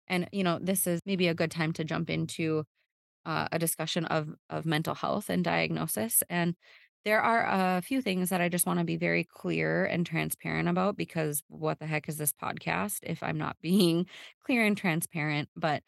And, 0.07 0.27
you 0.31 0.43
know, 0.43 0.59
this 0.61 0.87
is 0.87 1.01
maybe 1.05 1.27
a 1.27 1.33
good 1.33 1.51
time 1.51 1.73
to 1.73 1.83
jump 1.83 2.09
into 2.09 2.65
uh, 3.25 3.47
a 3.51 3.59
discussion 3.59 4.05
of 4.05 4.29
of 4.49 4.65
mental 4.65 4.95
health 4.95 5.29
and 5.29 5.43
diagnosis. 5.43 6.23
And 6.29 6.55
there 7.07 7.21
are 7.21 7.77
a 7.77 7.81
few 7.81 8.01
things 8.01 8.31
that 8.31 8.41
I 8.41 8.49
just 8.49 8.65
want 8.65 8.79
to 8.79 8.85
be 8.85 8.97
very 8.97 9.23
clear 9.23 9.85
and 9.85 10.05
transparent 10.05 10.67
about 10.67 10.97
because 10.97 11.41
what 11.47 11.79
the 11.79 11.85
heck 11.85 12.09
is 12.09 12.17
this 12.17 12.33
podcast 12.33 12.97
if 13.03 13.23
I'm 13.23 13.37
not 13.37 13.55
being 13.61 14.07
clear 14.45 14.65
and 14.65 14.75
transparent? 14.75 15.47
But 15.55 15.83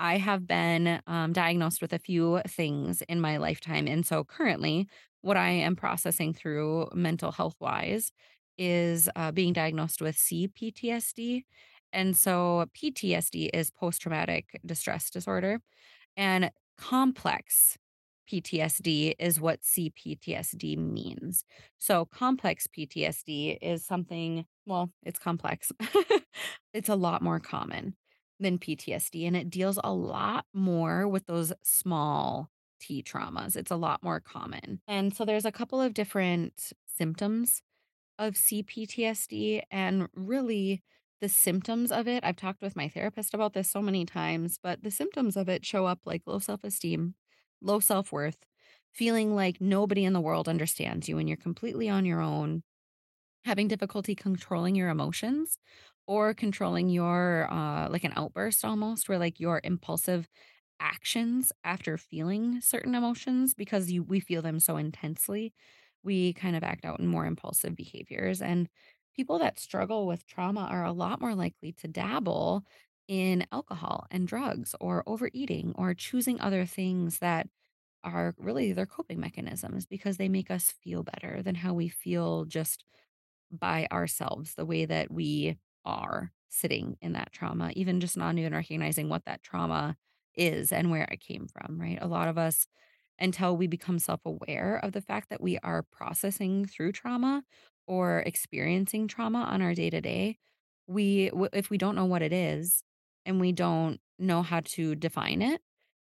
I 0.00 0.18
have 0.18 0.48
been 0.48 1.00
um, 1.06 1.32
diagnosed 1.32 1.80
with 1.80 1.92
a 1.92 2.00
few 2.00 2.40
things 2.48 3.02
in 3.02 3.20
my 3.20 3.36
lifetime. 3.36 3.86
And 3.86 4.04
so 4.04 4.24
currently, 4.24 4.88
what 5.20 5.36
I 5.36 5.50
am 5.50 5.76
processing 5.76 6.34
through 6.34 6.88
mental 6.92 7.30
health 7.30 7.54
wise 7.60 8.10
is 8.58 9.08
uh, 9.14 9.30
being 9.30 9.52
diagnosed 9.52 10.02
with 10.02 10.16
CPTSD. 10.16 11.44
And 11.92 12.16
so 12.16 12.66
PTSD 12.76 13.50
is 13.54 13.70
post 13.70 14.02
traumatic 14.02 14.60
distress 14.66 15.08
disorder. 15.08 15.60
And 16.16 16.50
complex 16.76 17.78
PTSD 18.30 19.14
is 19.18 19.40
what 19.40 19.62
CPTSD 19.62 20.76
means. 20.76 21.44
So, 21.78 22.04
complex 22.06 22.66
PTSD 22.66 23.58
is 23.60 23.84
something, 23.84 24.46
well, 24.66 24.90
it's 25.02 25.18
complex. 25.18 25.72
it's 26.74 26.88
a 26.88 26.96
lot 26.96 27.22
more 27.22 27.40
common 27.40 27.94
than 28.40 28.58
PTSD, 28.58 29.26
and 29.26 29.36
it 29.36 29.50
deals 29.50 29.78
a 29.82 29.92
lot 29.92 30.46
more 30.52 31.06
with 31.08 31.26
those 31.26 31.52
small 31.62 32.48
T 32.80 33.02
traumas. 33.02 33.56
It's 33.56 33.70
a 33.70 33.76
lot 33.76 34.02
more 34.02 34.20
common. 34.20 34.80
And 34.88 35.14
so, 35.14 35.24
there's 35.24 35.44
a 35.44 35.52
couple 35.52 35.80
of 35.80 35.94
different 35.94 36.72
symptoms 36.86 37.62
of 38.18 38.34
CPTSD 38.34 39.62
and 39.70 40.08
really 40.14 40.82
the 41.20 41.28
symptoms 41.28 41.90
of 41.90 42.06
it. 42.08 42.24
I've 42.24 42.36
talked 42.36 42.62
with 42.62 42.76
my 42.76 42.88
therapist 42.88 43.34
about 43.34 43.54
this 43.54 43.70
so 43.70 43.80
many 43.82 44.04
times, 44.04 44.58
but 44.62 44.82
the 44.82 44.90
symptoms 44.90 45.36
of 45.36 45.48
it 45.48 45.64
show 45.64 45.86
up 45.86 46.00
like 46.04 46.22
low 46.26 46.38
self 46.38 46.64
esteem, 46.64 47.14
low 47.64 47.80
self 47.80 48.12
worth, 48.12 48.46
feeling 48.92 49.34
like 49.34 49.60
nobody 49.60 50.04
in 50.04 50.12
the 50.12 50.20
world 50.20 50.48
understands 50.48 51.08
you 51.08 51.18
and 51.18 51.28
you're 51.28 51.36
completely 51.38 51.88
on 51.88 52.04
your 52.06 52.20
own, 52.20 52.62
having 53.44 53.68
difficulty 53.68 54.14
controlling 54.14 54.74
your 54.74 54.88
emotions 54.88 55.58
or 56.06 56.34
controlling 56.34 56.88
your, 56.88 57.50
uh, 57.52 57.88
like 57.90 58.04
an 58.04 58.12
outburst 58.16 58.64
almost, 58.64 59.08
where 59.08 59.18
like 59.18 59.40
your 59.40 59.60
impulsive 59.64 60.28
actions 60.80 61.52
after 61.64 61.96
feeling 61.96 62.60
certain 62.60 62.94
emotions 62.94 63.54
because 63.54 63.90
you 63.90 64.02
we 64.02 64.20
feel 64.20 64.42
them 64.42 64.60
so 64.60 64.76
intensely, 64.76 65.54
we 66.02 66.32
kind 66.34 66.56
of 66.56 66.62
act 66.64 66.84
out 66.84 67.00
in 67.00 67.06
more 67.06 67.26
impulsive 67.26 67.74
behaviors. 67.76 68.42
And 68.42 68.68
people 69.16 69.38
that 69.38 69.58
struggle 69.58 70.06
with 70.06 70.26
trauma 70.26 70.62
are 70.70 70.84
a 70.84 70.92
lot 70.92 71.20
more 71.20 71.34
likely 71.34 71.72
to 71.74 71.88
dabble 71.88 72.64
in 73.08 73.46
alcohol 73.52 74.06
and 74.10 74.26
drugs 74.28 74.74
or 74.80 75.02
overeating 75.06 75.72
or 75.76 75.94
choosing 75.94 76.40
other 76.40 76.64
things 76.66 77.18
that 77.18 77.48
are 78.04 78.34
really 78.38 78.72
their 78.72 78.86
coping 78.86 79.20
mechanisms 79.20 79.86
because 79.86 80.16
they 80.18 80.28
make 80.28 80.50
us 80.50 80.72
feel 80.82 81.02
better 81.02 81.42
than 81.42 81.56
how 81.56 81.74
we 81.74 81.88
feel 81.88 82.44
just 82.44 82.84
by 83.50 83.86
ourselves, 83.92 84.54
the 84.54 84.66
way 84.66 84.84
that 84.84 85.10
we 85.10 85.58
are 85.84 86.32
sitting 86.48 86.96
in 87.00 87.12
that 87.12 87.32
trauma, 87.32 87.72
even 87.74 88.00
just 88.00 88.16
not 88.16 88.36
even 88.38 88.54
recognizing 88.54 89.08
what 89.08 89.24
that 89.24 89.42
trauma 89.42 89.96
is 90.34 90.72
and 90.72 90.90
where 90.90 91.04
it 91.10 91.20
came 91.20 91.46
from, 91.46 91.80
right? 91.80 91.98
A 92.00 92.06
lot 92.08 92.28
of 92.28 92.38
us, 92.38 92.66
until 93.18 93.56
we 93.56 93.66
become 93.66 93.98
self 93.98 94.20
aware 94.24 94.78
of 94.82 94.92
the 94.92 95.00
fact 95.00 95.28
that 95.30 95.40
we 95.40 95.58
are 95.58 95.84
processing 95.92 96.66
through 96.66 96.92
trauma 96.92 97.44
or 97.86 98.20
experiencing 98.20 99.06
trauma 99.08 99.40
on 99.44 99.62
our 99.62 99.74
day 99.74 99.90
to 99.90 100.00
day, 100.00 100.38
we, 100.86 101.30
if 101.52 101.70
we 101.70 101.78
don't 101.78 101.94
know 101.94 102.04
what 102.06 102.22
it 102.22 102.32
is 102.32 102.82
and 103.26 103.40
we 103.40 103.52
don't 103.52 104.00
know 104.18 104.42
how 104.42 104.60
to 104.60 104.94
define 104.94 105.42
it, 105.42 105.60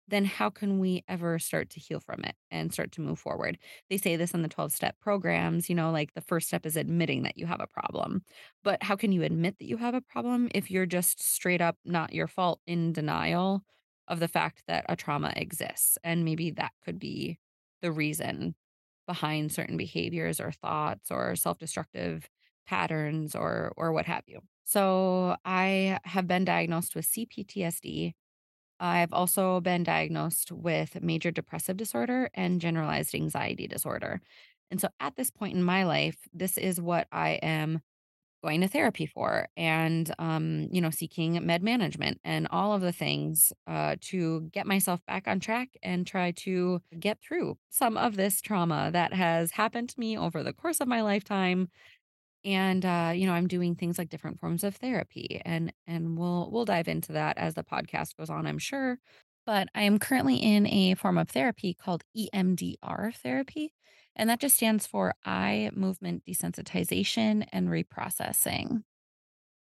then 0.08 0.26
how 0.26 0.50
can 0.50 0.80
we 0.80 1.04
ever 1.08 1.38
start 1.38 1.70
to 1.70 1.80
heal 1.80 2.00
from 2.00 2.24
it 2.24 2.36
and 2.50 2.74
start 2.74 2.92
to 2.94 3.02
move 3.02 3.20
forward? 3.20 3.60
They 3.90 3.98
say 3.98 4.16
this 4.16 4.34
in 4.34 4.42
the 4.42 4.48
12 4.48 4.72
step 4.72 5.00
programs, 5.00 5.70
you 5.70 5.76
know, 5.76 5.92
like 5.92 6.14
the 6.16 6.22
first 6.22 6.48
step 6.48 6.66
is 6.66 6.76
admitting 6.76 7.24
that 7.24 7.38
you 7.38 7.46
have 7.46 7.62
a 7.62 7.68
problem. 7.68 8.24
But 8.64 8.82
how 8.84 8.96
can 8.96 9.12
you 9.12 9.24
admit 9.24 9.60
that 9.60 9.68
you 9.68 9.78
have 9.78 9.94
a 9.94 10.02
problem 10.02 10.50
if 10.56 10.72
you're 10.72 10.88
just 10.88 11.22
straight 11.22 11.62
up 11.62 11.78
not 11.86 12.14
your 12.14 12.28
fault 12.28 12.60
in 12.66 12.92
denial 12.94 13.64
of 14.08 14.20
the 14.20 14.28
fact 14.28 14.64
that 14.68 14.86
a 14.90 14.96
trauma 14.96 15.32
exists? 15.36 15.98
And 16.04 16.26
maybe 16.26 16.50
that 16.52 16.72
could 16.84 16.98
be 17.00 17.40
the 17.82 17.92
reason 17.92 18.56
behind 19.08 19.52
certain 19.52 19.78
behaviors 19.78 20.40
or 20.40 20.52
thoughts 20.52 21.12
or 21.12 21.36
self-destructive 21.36 22.30
patterns 22.66 23.36
or 23.36 23.74
or 23.78 23.92
what 23.92 24.06
have 24.06 24.24
you. 24.28 24.42
So 24.70 25.36
I 25.46 26.00
have 26.04 26.28
been 26.28 26.46
diagnosed 26.46 26.94
with 26.96 27.06
CPTSD 27.08 28.14
I've 28.80 29.12
also 29.14 29.60
been 29.62 29.84
diagnosed 29.84 30.52
with 30.52 31.02
major 31.02 31.32
depressive 31.32 31.76
disorder 31.76 32.30
and 32.34 32.62
generalized 32.62 33.16
anxiety 33.16 33.68
disorder. 33.68 34.22
And 34.72 34.80
so 34.80 34.90
at 35.00 35.16
this 35.16 35.32
point 35.32 35.56
in 35.56 35.64
my 35.64 35.84
life, 35.84 36.28
this 36.34 36.58
is 36.58 36.80
what 36.80 37.08
I 37.12 37.32
am 37.42 37.82
going 38.44 38.62
to 38.62 38.70
therapy 38.70 39.06
for 39.06 39.50
and 39.58 40.14
um, 40.20 40.70
you 40.72 40.80
know, 40.80 40.92
seeking 40.92 41.46
med 41.46 41.64
management 41.64 42.22
and 42.24 42.48
all 42.52 42.74
of 42.74 42.82
the 42.82 42.94
things 42.94 43.52
uh 43.68 43.96
to 44.02 44.42
get 44.54 44.68
myself 44.68 45.06
back 45.08 45.28
on 45.28 45.40
track 45.42 45.70
and 45.84 46.08
try 46.08 46.32
to 46.32 46.82
get 47.00 47.20
through 47.22 47.58
some 47.70 47.98
of 47.98 48.16
this 48.16 48.40
trauma 48.42 48.92
that 48.94 49.14
has 49.14 49.52
happened 49.52 49.90
to 49.90 50.00
me 50.00 50.18
over 50.18 50.44
the 50.44 50.54
course 50.54 50.80
of 50.80 50.88
my 50.88 51.02
lifetime 51.02 51.70
and 52.46 52.86
uh, 52.86 53.12
you 53.14 53.26
know 53.26 53.34
i'm 53.34 53.48
doing 53.48 53.76
things 53.76 53.98
like 53.98 54.10
different 54.10 54.40
forms 54.40 54.64
of 54.64 54.76
therapy 54.76 55.42
and 55.46 55.74
and 55.88 56.18
we'll 56.18 56.50
we'll 56.52 56.66
dive 56.66 56.88
into 56.88 57.14
that 57.14 57.38
as 57.38 57.54
the 57.56 57.64
podcast 57.64 58.16
goes 58.18 58.30
on 58.30 58.48
i'm 58.48 58.58
sure 58.60 58.98
but 59.46 59.68
i 59.76 59.82
am 59.84 60.00
currently 60.00 60.38
in 60.38 60.66
a 60.68 60.94
form 60.96 61.18
of 61.18 61.30
therapy 61.30 61.74
called 61.74 62.04
emdr 62.18 63.16
therapy 63.16 63.74
and 64.16 64.30
that 64.30 64.40
just 64.40 64.56
stands 64.58 64.86
for 64.86 65.16
eye 65.26 65.70
movement 65.74 66.24
desensitization 66.28 67.48
and 67.54 67.70
reprocessing. 67.70 68.84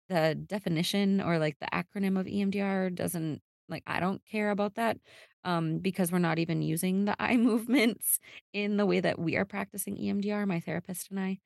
The 0.09 0.35
definition 0.35 1.21
or 1.21 1.39
like 1.39 1.59
the 1.61 1.69
acronym 1.73 2.19
of 2.19 2.27
EMDR 2.27 2.91
doesn't 2.95 3.43
like 3.69 3.83
I 3.87 4.01
don't 4.01 4.23
care 4.25 4.51
about 4.51 4.77
that 4.77 4.99
um 5.45 5.79
because 5.81 6.11
we're 6.11 6.19
not 6.19 6.39
even 6.39 6.63
using 6.63 7.05
the 7.05 7.17
eye 7.23 7.37
movements 7.37 8.19
in 8.55 8.79
the 8.79 8.87
way 8.87 9.01
that 9.01 9.19
we 9.19 9.37
are 9.37 9.45
practicing 9.45 9.97
EMDR 9.97 10.47
my 10.47 10.61
therapist 10.61 11.11
and 11.11 11.21
I 11.21 11.39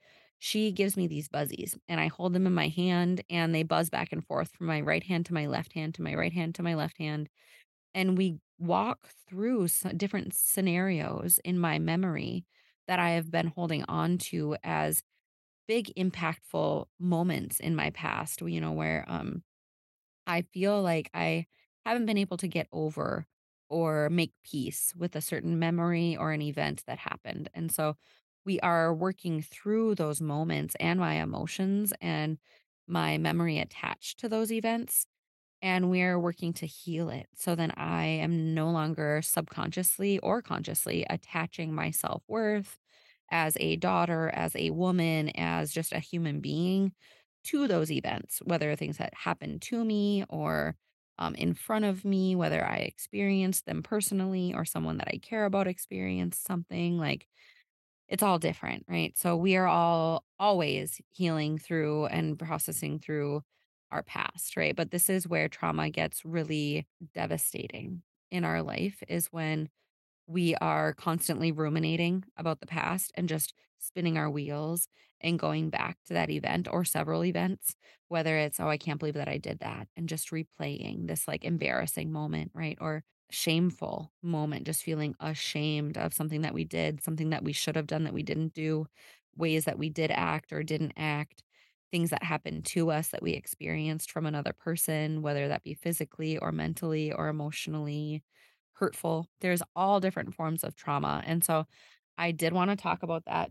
she 0.45 0.73
gives 0.73 0.97
me 0.97 1.07
these 1.07 1.29
buzzies 1.29 1.79
and 1.89 2.01
I 2.01 2.09
hold 2.09 2.33
them 2.33 2.49
in 2.49 2.55
my 2.55 2.67
hand 2.69 3.23
and 3.31 3.55
they 3.55 3.63
buzz 3.63 3.91
back 3.91 4.13
and 4.13 4.27
forth 4.27 4.51
from 4.53 4.67
my 4.67 4.81
right 4.81 5.03
hand 5.05 5.27
to 5.27 5.35
my 5.35 5.47
left 5.47 5.73
hand 5.73 5.95
to 5.95 6.03
my 6.03 6.15
right 6.17 6.33
hand 6.33 6.57
to 6.57 6.65
my 6.65 6.75
left 6.75 6.99
hand 6.99 7.29
and 7.95 8.19
we 8.19 8.39
walk 8.59 9.09
through 9.29 9.69
different 9.97 10.35
scenarios 10.35 11.41
in 11.45 11.59
my 11.59 11.79
memory 11.79 12.47
that 12.89 12.99
I 12.99 13.11
have 13.11 13.31
been 13.31 13.49
holding 13.49 13.85
on 13.85 14.19
to 14.19 14.57
as 14.65 15.03
big 15.69 15.93
impactful 15.97 16.87
moments 17.01 17.61
in 17.61 17.77
my 17.77 17.91
past, 17.91 18.43
you 18.43 18.61
know, 18.61 18.73
where 18.73 19.05
um 19.09 19.43
I 20.27 20.43
feel 20.43 20.81
like 20.83 21.11
I 21.15 21.47
haven't 21.85 22.07
been 22.07 22.19
able 22.19 22.37
to 22.39 22.49
get 22.49 22.69
over 22.73 23.27
or 23.69 24.11
make 24.11 24.33
peace 24.45 24.93
with 24.97 25.17
a 25.17 25.21
certain 25.21 25.59
memory 25.59 26.17
or 26.17 26.33
an 26.33 26.43
event 26.43 26.85
that 26.87 26.99
happened. 26.99 27.49
And 27.55 27.73
so 27.73 27.97
we 28.45 28.61
are 28.61 28.95
working 28.95 29.43
through 29.43 29.95
those 29.97 30.21
moments 30.21 30.75
and 30.81 30.99
my 31.01 31.15
emotions 31.15 31.93
and 32.01 32.39
my 32.87 33.19
memory 33.19 33.59
attached 33.59 34.19
to 34.21 34.29
those 34.29 34.53
events 34.53 35.07
and 35.61 35.91
we're 35.91 36.19
working 36.19 36.53
to 36.55 36.67
heal 36.67 37.09
it. 37.09 37.29
So 37.35 37.55
then 37.55 37.71
I 37.73 38.05
am 38.05 38.55
no 38.55 38.71
longer 38.71 39.23
subconsciously 39.23 40.19
or 40.21 40.43
consciously 40.43 41.07
attaching 41.09 41.73
my 41.75 41.91
self 41.91 42.23
worth 42.29 42.79
as 43.31 43.57
a 43.61 43.77
daughter, 43.77 44.31
as 44.35 44.55
a 44.57 44.71
woman, 44.71 45.31
as 45.37 45.73
just 45.73 45.93
a 45.93 46.01
human 46.01 46.41
being 46.41 46.93
to 47.45 47.67
those 47.67 47.91
events, 47.91 48.41
whether 48.45 48.75
things 48.77 48.99
that 48.99 49.15
happened 49.15 49.63
to 49.63 49.85
me 49.85 50.25
or 50.29 50.77
um, 51.19 51.35
in 51.37 51.55
front 51.55 51.85
of 51.85 52.05
me, 52.05 52.35
whether 52.35 52.65
I 52.65 52.77
experienced 52.79 53.67
them 53.67 53.83
personally 53.83 54.55
or 54.55 54.65
someone 54.65 54.99
that 54.99 55.09
I 55.09 55.19
care 55.19 55.45
about 55.45 55.69
experienced 55.69 56.45
something 56.45 56.99
like 56.99 57.29
it's 58.13 58.23
all 58.23 58.39
different, 58.39 58.87
right? 58.89 59.19
So 59.19 59.37
we 59.37 59.57
are 59.57 59.69
all 59.69 60.25
always 60.39 61.01
healing 61.11 61.59
through 61.59 62.07
and 62.09 62.39
processing 62.39 63.01
through 63.01 63.43
our 63.93 64.05
past, 64.05 64.57
right? 64.57 64.77
But 64.77 64.93
this 64.93 65.11
is 65.11 65.29
where 65.29 65.49
trauma 65.49 65.91
gets 65.91 66.25
really 66.25 66.87
devastating 67.15 68.03
in 68.31 68.45
our 68.45 68.63
life 68.63 69.03
is 69.09 69.29
when 69.33 69.71
we 70.27 70.55
are 70.57 70.95
constantly 70.95 71.53
ruminating 71.53 72.25
about 72.37 72.61
the 72.61 72.67
past 72.67 73.13
and 73.17 73.29
just 73.29 73.55
spinning 73.79 74.19
our 74.19 74.31
wheels 74.31 74.89
and 75.21 75.39
going 75.39 75.71
back 75.71 75.99
to 76.07 76.15
that 76.15 76.31
event 76.31 76.69
or 76.71 76.85
several 76.85 77.25
events, 77.25 77.77
whether 78.09 78.39
it's, 78.39 78.61
oh, 78.61 78.69
I 78.69 78.79
can't 78.79 78.99
believe 79.01 79.15
that 79.15 79.29
I 79.29 79.39
did 79.39 79.61
that, 79.61 79.89
and 79.97 80.09
just 80.09 80.31
replaying 80.31 81.09
this 81.09 81.29
like 81.29 81.45
embarrassing 81.45 82.13
moment, 82.13 82.53
right? 82.55 82.79
Or 82.81 83.05
shameful 83.33 84.13
moment, 84.23 84.65
just 84.67 84.83
feeling 84.83 85.15
ashamed 85.21 85.99
of 85.99 86.15
something 86.15 86.43
that 86.43 86.55
we 86.55 86.65
did, 86.65 87.03
something 87.03 87.31
that 87.31 87.45
we 87.45 87.53
should 87.53 87.77
have 87.77 87.87
done 87.87 88.05
that 88.05 88.15
we 88.15 88.23
didn't 88.23 88.55
do, 88.55 88.87
ways 89.37 89.65
that 89.65 89.79
we 89.79 89.89
did 89.91 90.11
act 90.11 90.53
or 90.53 90.63
didn't 90.63 90.93
act, 90.97 91.43
things 91.91 92.11
that 92.11 92.23
happened 92.23 92.65
to 92.67 92.91
us 92.91 93.09
that 93.09 93.23
we 93.23 93.33
experienced 93.33 94.11
from 94.11 94.27
another 94.27 94.53
person, 94.53 95.23
whether 95.23 95.49
that 95.49 95.63
be 95.65 95.75
physically 95.75 96.39
or 96.39 96.53
mentally 96.53 97.13
or 97.13 97.29
emotionally 97.29 98.23
hurtful. 98.75 99.29
There's 99.41 99.63
all 99.77 100.01
different 100.01 100.35
forms 100.35 100.65
of 100.65 100.75
trauma. 100.77 101.23
And 101.27 101.45
so 101.45 101.67
I 102.19 102.33
did 102.33 102.53
want 102.53 102.71
to 102.71 102.77
talk 102.77 103.03
about 103.03 103.25
that 103.27 103.51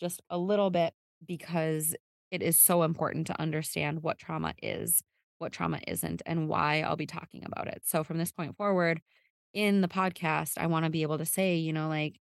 just 0.00 0.22
a 0.30 0.38
little 0.38 0.70
bit 0.70 0.94
because 1.26 1.94
it 2.30 2.42
is 2.42 2.60
so 2.60 2.82
important 2.82 3.26
to 3.28 3.40
understand 3.40 4.02
what 4.02 4.18
trauma 4.18 4.54
is, 4.62 5.02
what 5.38 5.52
trauma 5.52 5.80
isn't, 5.86 6.22
and 6.26 6.48
why 6.48 6.80
I'll 6.80 6.96
be 6.96 7.06
talking 7.06 7.44
about 7.44 7.68
it. 7.68 7.82
So 7.84 8.04
from 8.04 8.18
this 8.18 8.32
point 8.32 8.56
forward, 8.56 9.00
in 9.54 9.80
the 9.80 9.88
podcast, 9.88 10.58
I 10.58 10.66
want 10.66 10.84
to 10.84 10.90
be 10.90 11.02
able 11.02 11.18
to 11.18 11.26
say, 11.26 11.56
you 11.56 11.72
know, 11.72 11.88
like, 11.88 12.16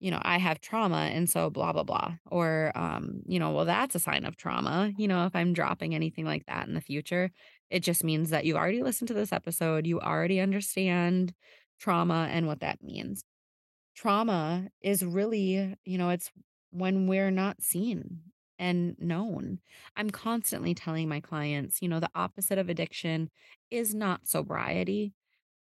you 0.00 0.10
know, 0.10 0.20
I 0.22 0.38
have 0.38 0.60
trauma 0.60 1.10
and 1.12 1.30
so 1.30 1.48
blah 1.48 1.72
blah 1.72 1.84
blah 1.84 2.14
or 2.26 2.72
um, 2.74 3.22
you 3.26 3.38
know, 3.38 3.52
well 3.52 3.64
that's 3.64 3.94
a 3.94 4.00
sign 4.00 4.24
of 4.24 4.36
trauma, 4.36 4.92
you 4.98 5.06
know, 5.06 5.26
if 5.26 5.36
I'm 5.36 5.52
dropping 5.52 5.94
anything 5.94 6.24
like 6.24 6.44
that 6.46 6.66
in 6.66 6.74
the 6.74 6.80
future, 6.80 7.30
it 7.70 7.80
just 7.80 8.02
means 8.02 8.30
that 8.30 8.44
you 8.44 8.56
already 8.56 8.82
listened 8.82 9.08
to 9.08 9.14
this 9.14 9.32
episode, 9.32 9.86
you 9.86 10.00
already 10.00 10.40
understand 10.40 11.32
trauma 11.78 12.28
and 12.32 12.46
what 12.46 12.60
that 12.60 12.82
means. 12.82 13.24
Trauma 13.94 14.68
is 14.80 15.04
really, 15.04 15.76
you 15.84 15.98
know, 15.98 16.10
it's 16.10 16.30
when 16.70 17.06
we're 17.06 17.30
not 17.30 17.62
seen 17.62 18.20
and 18.58 18.96
known. 18.98 19.58
I'm 19.96 20.10
constantly 20.10 20.74
telling 20.74 21.08
my 21.08 21.20
clients, 21.20 21.82
you 21.82 21.88
know, 21.88 22.00
the 22.00 22.10
opposite 22.14 22.58
of 22.58 22.68
addiction 22.68 23.30
is 23.70 23.94
not 23.94 24.26
sobriety 24.28 25.14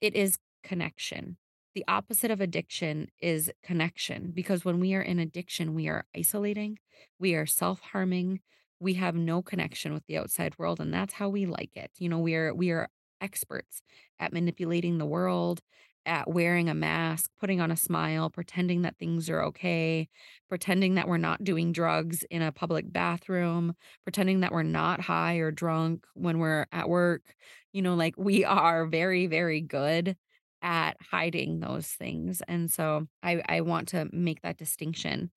it 0.01 0.15
is 0.15 0.39
connection. 0.63 1.37
The 1.75 1.85
opposite 1.89 2.31
of 2.31 2.41
addiction 2.41 3.09
is 3.21 3.53
connection 3.63 4.31
because 4.35 4.65
when 4.65 4.81
we 4.81 4.95
are 4.95 5.03
in 5.03 5.19
addiction, 5.19 5.75
we 5.75 5.89
are 5.89 6.07
isolating, 6.17 6.79
we 7.19 7.35
are 7.35 7.47
self 7.47 7.81
harming, 7.81 8.41
we 8.81 8.95
have 8.95 9.15
no 9.15 9.43
connection 9.43 9.93
with 9.93 10.07
the 10.07 10.19
outside 10.19 10.59
world. 10.59 10.81
And 10.81 10.93
that's 10.93 11.15
how 11.15 11.29
we 11.29 11.47
like 11.47 11.71
it. 11.77 11.91
You 11.99 12.09
know, 12.09 12.19
we 12.19 12.35
are, 12.35 12.55
we 12.55 12.71
are 12.71 12.89
experts 13.21 13.83
at 14.19 14.33
manipulating 14.33 14.99
the 14.99 15.07
world, 15.07 15.61
at 16.07 16.29
wearing 16.29 16.69
a 16.69 16.75
mask, 16.75 17.31
putting 17.39 17.61
on 17.61 17.71
a 17.71 17.77
smile, 17.77 18.31
pretending 18.31 18.83
that 18.83 18.97
things 18.99 19.29
are 19.29 19.43
okay, 19.43 20.09
pretending 20.49 20.95
that 20.95 21.09
we're 21.09 21.17
not 21.19 21.45
doing 21.45 21.73
drugs 21.73 22.25
in 22.31 22.43
a 22.43 22.53
public 22.53 22.91
bathroom, 22.93 23.75
pretending 24.05 24.41
that 24.41 24.53
we're 24.53 24.63
not 24.63 25.01
high 25.01 25.37
or 25.37 25.51
drunk 25.51 26.07
when 26.15 26.39
we're 26.39 26.67
at 26.73 26.89
work. 26.89 27.35
You 27.73 27.83
know, 27.83 27.95
like 27.95 28.15
we 28.17 28.45
are 28.47 28.87
very, 28.87 29.27
very 29.27 29.61
good 29.61 30.17
at 30.63 30.97
hiding 31.11 31.61
those 31.61 31.89
things. 31.89 32.43
And 32.49 32.71
so 32.71 33.07
I, 33.23 33.43
I 33.49 33.61
want 33.61 33.89
to 33.89 34.09
make 34.13 34.43
that 34.43 34.57
distinction 34.57 35.31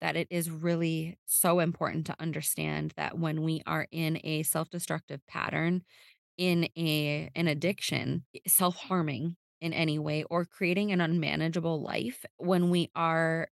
that 0.00 0.16
it 0.16 0.28
is 0.30 0.50
really 0.50 1.18
so 1.26 1.60
important 1.60 2.06
to 2.06 2.16
understand 2.18 2.94
that 2.96 3.18
when 3.18 3.42
we 3.42 3.62
are 3.66 3.86
in 3.90 4.20
a 4.24 4.42
self 4.42 4.70
destructive 4.70 5.20
pattern, 5.26 5.82
in 6.38 6.68
a 6.76 7.30
an 7.34 7.48
addiction, 7.48 8.24
self-harming 8.46 9.36
in 9.60 9.72
any 9.72 9.98
way 9.98 10.24
or 10.24 10.44
creating 10.44 10.92
an 10.92 11.00
unmanageable 11.00 11.80
life 11.82 12.24
when 12.38 12.70
we 12.70 12.90
are 12.94 13.48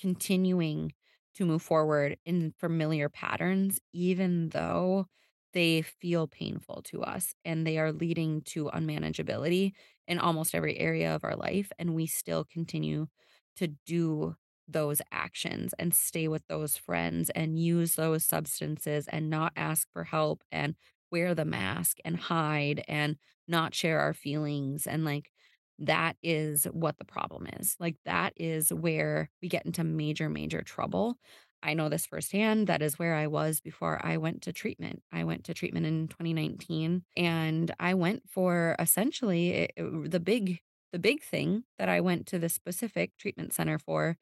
continuing 0.00 0.92
to 1.34 1.46
move 1.46 1.62
forward 1.62 2.18
in 2.24 2.52
familiar 2.58 3.08
patterns, 3.08 3.78
even 3.92 4.48
though 4.50 5.06
they 5.52 5.82
feel 5.82 6.26
painful 6.28 6.82
to 6.82 7.02
us 7.02 7.34
and 7.44 7.66
they 7.66 7.78
are 7.78 7.92
leading 7.92 8.40
to 8.42 8.66
unmanageability 8.66 9.72
in 10.06 10.18
almost 10.18 10.54
every 10.54 10.78
area 10.78 11.14
of 11.14 11.24
our 11.24 11.36
life. 11.36 11.72
And 11.78 11.94
we 11.94 12.06
still 12.06 12.44
continue 12.44 13.08
to 13.56 13.68
do 13.86 14.36
those 14.68 15.02
actions 15.10 15.74
and 15.78 15.92
stay 15.92 16.28
with 16.28 16.46
those 16.46 16.76
friends 16.76 17.30
and 17.30 17.58
use 17.58 17.96
those 17.96 18.24
substances 18.24 19.08
and 19.08 19.28
not 19.28 19.52
ask 19.56 19.88
for 19.92 20.04
help 20.04 20.42
and 20.52 20.76
wear 21.10 21.34
the 21.34 21.44
mask 21.44 21.98
and 22.04 22.16
hide 22.16 22.84
and 22.86 23.16
not 23.48 23.74
share 23.74 23.98
our 23.98 24.14
feelings 24.14 24.86
and 24.86 25.04
like 25.04 25.32
that 25.80 26.16
is 26.22 26.64
what 26.66 26.98
the 26.98 27.04
problem 27.04 27.46
is. 27.58 27.76
Like 27.80 27.96
that 28.04 28.32
is 28.36 28.72
where 28.72 29.30
we 29.42 29.48
get 29.48 29.66
into 29.66 29.84
major 29.84 30.28
major 30.28 30.62
trouble. 30.62 31.16
I 31.62 31.74
know 31.74 31.88
this 31.88 32.06
firsthand. 32.06 32.66
That 32.68 32.82
is 32.82 32.98
where 32.98 33.14
I 33.14 33.26
was 33.26 33.60
before 33.60 34.00
I 34.04 34.16
went 34.16 34.42
to 34.42 34.52
treatment. 34.52 35.02
I 35.12 35.24
went 35.24 35.44
to 35.44 35.54
treatment 35.54 35.86
in 35.86 36.08
2019 36.08 37.04
and 37.16 37.74
I 37.80 37.94
went 37.94 38.28
for 38.28 38.76
essentially 38.78 39.50
it, 39.50 39.72
it- 39.76 40.10
the 40.10 40.20
big 40.20 40.60
the 40.92 40.98
big 40.98 41.22
thing 41.22 41.64
that 41.78 41.88
I 41.88 42.00
went 42.00 42.26
to 42.28 42.38
the 42.38 42.48
specific 42.48 43.16
treatment 43.16 43.52
center 43.54 43.78
for 43.78 44.16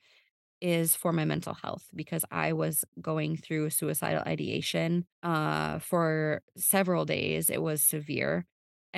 is 0.61 0.97
for 0.97 1.12
my 1.12 1.25
mental 1.25 1.55
health 1.55 1.88
because 1.94 2.25
I 2.31 2.53
was 2.53 2.85
going 3.01 3.37
through 3.37 3.71
suicidal 3.71 4.23
ideation 4.27 5.07
uh, 5.23 5.79
for 5.79 6.42
several 6.57 7.05
days. 7.05 7.49
It 7.51 7.62
was 7.62 7.83
severe. 7.83 8.47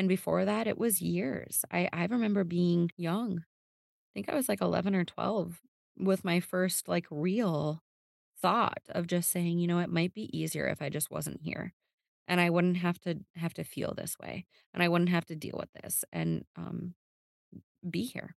And 0.00 0.08
before 0.08 0.46
that, 0.46 0.66
it 0.66 0.78
was 0.78 1.02
years. 1.02 1.62
I, 1.70 1.86
I 1.92 2.06
remember 2.06 2.42
being 2.42 2.90
young. 2.96 3.40
I 3.40 4.10
think 4.14 4.30
I 4.30 4.34
was 4.34 4.48
like 4.48 4.62
11 4.62 4.94
or 4.94 5.04
12 5.04 5.60
with 5.98 6.24
my 6.24 6.40
first 6.40 6.88
like 6.88 7.04
real 7.10 7.82
thought 8.40 8.80
of 8.88 9.06
just 9.06 9.30
saying, 9.30 9.58
you 9.58 9.66
know, 9.66 9.78
it 9.80 9.90
might 9.90 10.14
be 10.14 10.34
easier 10.34 10.66
if 10.68 10.80
I 10.80 10.88
just 10.88 11.10
wasn't 11.10 11.42
here 11.42 11.74
and 12.26 12.40
I 12.40 12.48
wouldn't 12.48 12.78
have 12.78 12.98
to 13.02 13.16
have 13.36 13.52
to 13.52 13.62
feel 13.62 13.92
this 13.94 14.16
way 14.18 14.46
and 14.72 14.82
I 14.82 14.88
wouldn't 14.88 15.10
have 15.10 15.26
to 15.26 15.36
deal 15.36 15.58
with 15.60 15.68
this. 15.82 16.02
And 16.14 16.46
um, 16.56 16.94
be 17.90 18.04
here, 18.04 18.36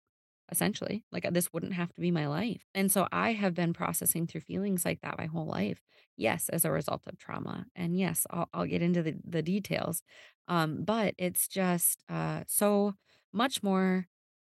essentially. 0.52 1.04
Like, 1.10 1.24
uh, 1.24 1.30
this 1.30 1.52
wouldn't 1.52 1.72
have 1.74 1.92
to 1.94 2.00
be 2.00 2.12
my 2.12 2.28
life. 2.28 2.62
And 2.74 2.92
so 2.92 3.08
I 3.10 3.32
have 3.32 3.54
been 3.54 3.72
processing 3.72 4.26
through 4.28 4.42
feelings 4.42 4.84
like 4.84 5.00
that 5.00 5.18
my 5.18 5.26
whole 5.26 5.46
life. 5.46 5.80
Yes, 6.16 6.48
as 6.50 6.64
a 6.64 6.70
result 6.70 7.02
of 7.08 7.18
trauma. 7.18 7.66
And 7.74 7.98
yes, 7.98 8.26
I'll, 8.30 8.48
I'll 8.54 8.66
get 8.66 8.82
into 8.82 9.02
the, 9.02 9.16
the 9.24 9.42
details. 9.42 10.02
Um, 10.46 10.84
but 10.84 11.14
it's 11.18 11.48
just 11.48 12.04
uh, 12.08 12.44
so 12.46 12.94
much 13.32 13.62
more 13.62 14.06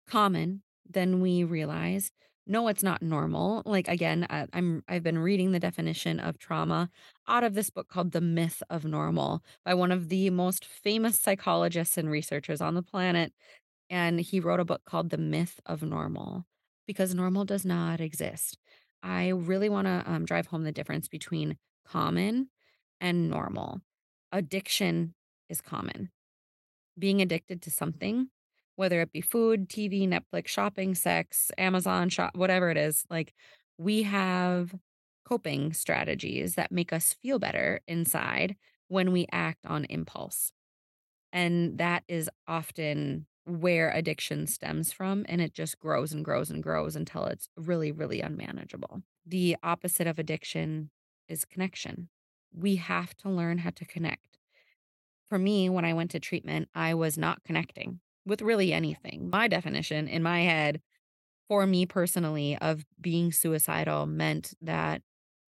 common 0.07 0.63
than 0.89 1.21
we 1.21 1.43
realize. 1.43 2.11
No, 2.47 2.67
it's 2.67 2.81
not 2.81 3.03
normal. 3.03 3.61
Like 3.65 3.87
again, 3.87 4.25
I, 4.29 4.47
I'm 4.53 4.83
I've 4.87 5.03
been 5.03 5.19
reading 5.19 5.51
the 5.51 5.59
definition 5.59 6.19
of 6.19 6.39
trauma 6.39 6.89
out 7.27 7.43
of 7.43 7.53
this 7.53 7.69
book 7.69 7.89
called 7.89 8.11
The 8.11 8.21
Myth 8.21 8.63
of 8.71 8.85
Normal 8.85 9.43
by 9.63 9.75
one 9.75 9.91
of 9.91 10.09
the 10.09 10.31
most 10.31 10.65
famous 10.65 11.19
psychologists 11.19 11.95
and 11.97 12.09
researchers 12.09 12.59
on 12.59 12.73
the 12.73 12.81
planet 12.81 13.33
and 13.89 14.19
he 14.19 14.39
wrote 14.39 14.59
a 14.59 14.65
book 14.65 14.81
called 14.85 15.09
The 15.09 15.17
Myth 15.17 15.59
of 15.65 15.81
Normal 15.81 16.45
because 16.87 17.13
normal 17.13 17.45
does 17.45 17.65
not 17.65 18.01
exist. 18.01 18.57
I 19.03 19.29
really 19.29 19.69
want 19.69 19.87
to 19.87 20.03
um, 20.05 20.25
drive 20.25 20.47
home 20.47 20.63
the 20.63 20.71
difference 20.71 21.07
between 21.07 21.57
common 21.87 22.49
and 22.99 23.29
normal. 23.29 23.81
Addiction 24.31 25.13
is 25.49 25.61
common. 25.61 26.09
Being 26.97 27.21
addicted 27.21 27.61
to 27.63 27.71
something, 27.71 28.29
whether 28.75 29.01
it 29.01 29.11
be 29.11 29.21
food, 29.21 29.69
TV, 29.69 30.07
Netflix, 30.07 30.47
shopping, 30.47 30.95
sex, 30.95 31.51
Amazon, 31.57 32.09
shop, 32.09 32.35
whatever 32.35 32.69
it 32.69 32.77
is, 32.77 33.05
like 33.09 33.33
we 33.77 34.03
have 34.03 34.73
coping 35.25 35.73
strategies 35.73 36.55
that 36.55 36.71
make 36.71 36.91
us 36.91 37.15
feel 37.21 37.39
better 37.39 37.81
inside 37.87 38.55
when 38.87 39.11
we 39.11 39.27
act 39.31 39.65
on 39.65 39.85
impulse. 39.85 40.51
And 41.31 41.77
that 41.77 42.03
is 42.07 42.29
often 42.47 43.27
where 43.49 43.91
addiction 43.91 44.47
stems 44.47 44.91
from. 44.91 45.25
And 45.27 45.41
it 45.41 45.53
just 45.53 45.79
grows 45.79 46.11
and 46.13 46.23
grows 46.23 46.49
and 46.49 46.61
grows 46.61 46.95
until 46.95 47.25
it's 47.25 47.49
really, 47.57 47.91
really 47.91 48.21
unmanageable. 48.21 49.01
The 49.25 49.57
opposite 49.63 50.07
of 50.07 50.19
addiction 50.19 50.91
is 51.27 51.45
connection. 51.45 52.09
We 52.53 52.77
have 52.77 53.15
to 53.17 53.29
learn 53.29 53.59
how 53.59 53.71
to 53.71 53.85
connect. 53.85 54.39
For 55.27 55.37
me, 55.37 55.69
when 55.69 55.85
I 55.85 55.93
went 55.93 56.11
to 56.11 56.19
treatment, 56.19 56.69
I 56.73 56.93
was 56.93 57.17
not 57.17 57.43
connecting 57.43 57.99
with 58.25 58.41
really 58.41 58.73
anything. 58.73 59.29
My 59.29 59.47
definition 59.47 60.07
in 60.07 60.23
my 60.23 60.41
head, 60.41 60.81
for 61.47 61.65
me 61.65 61.85
personally, 61.85 62.57
of 62.59 62.85
being 62.99 63.31
suicidal 63.31 64.05
meant 64.07 64.53
that 64.61 65.01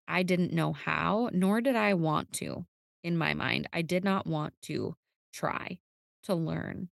I 0.09 0.25
didn't 0.25 0.53
know 0.53 0.73
how, 0.73 1.31
nor 1.33 1.61
did 1.61 1.77
I 1.77 1.95
want 1.95 2.33
to 2.35 2.67
in 3.05 3.17
my 3.17 3.35
mind. 3.35 3.69
I 3.73 3.83
did 3.83 4.03
not 4.03 4.27
want 4.27 4.55
to 4.63 4.97
try 5.33 5.79
to 6.25 6.35
learn 6.35 6.89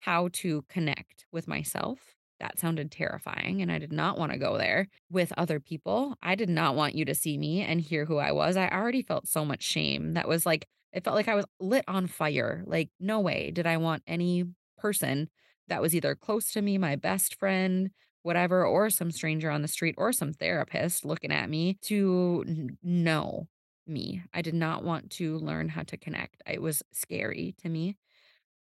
how 0.00 0.28
to 0.34 0.64
connect 0.68 1.26
with 1.32 1.48
myself. 1.48 1.98
That 2.40 2.58
sounded 2.58 2.92
terrifying, 2.92 3.62
and 3.62 3.72
I 3.72 3.78
did 3.78 3.92
not 3.92 4.16
want 4.16 4.30
to 4.30 4.38
go 4.38 4.56
there 4.56 4.86
with 5.10 5.32
other 5.36 5.58
people. 5.58 6.14
I 6.22 6.36
did 6.36 6.48
not 6.48 6.76
want 6.76 6.94
you 6.94 7.04
to 7.06 7.14
see 7.14 7.36
me 7.36 7.62
and 7.62 7.80
hear 7.80 8.04
who 8.04 8.18
I 8.18 8.30
was. 8.30 8.56
I 8.56 8.68
already 8.68 9.02
felt 9.02 9.26
so 9.26 9.44
much 9.44 9.62
shame. 9.62 10.12
That 10.12 10.28
was 10.28 10.46
like, 10.46 10.66
it 10.92 11.02
felt 11.02 11.16
like 11.16 11.28
I 11.28 11.34
was 11.34 11.46
lit 11.58 11.84
on 11.88 12.06
fire. 12.06 12.62
Like, 12.64 12.90
no 13.00 13.18
way 13.18 13.50
did 13.50 13.66
I 13.66 13.76
want 13.76 14.04
any 14.06 14.44
person 14.78 15.28
that 15.66 15.82
was 15.82 15.94
either 15.94 16.14
close 16.14 16.52
to 16.52 16.62
me, 16.62 16.78
my 16.78 16.94
best 16.94 17.34
friend, 17.34 17.90
whatever, 18.22 18.64
or 18.64 18.88
some 18.88 19.10
stranger 19.10 19.50
on 19.50 19.62
the 19.62 19.68
street 19.68 19.96
or 19.98 20.12
some 20.12 20.32
therapist 20.32 21.04
looking 21.04 21.32
at 21.32 21.50
me 21.50 21.76
to 21.82 22.68
know 22.82 23.48
me. 23.86 24.22
I 24.32 24.42
did 24.42 24.54
not 24.54 24.84
want 24.84 25.10
to 25.12 25.38
learn 25.38 25.70
how 25.70 25.82
to 25.82 25.96
connect. 25.96 26.42
It 26.46 26.62
was 26.62 26.82
scary 26.92 27.54
to 27.62 27.68
me. 27.68 27.96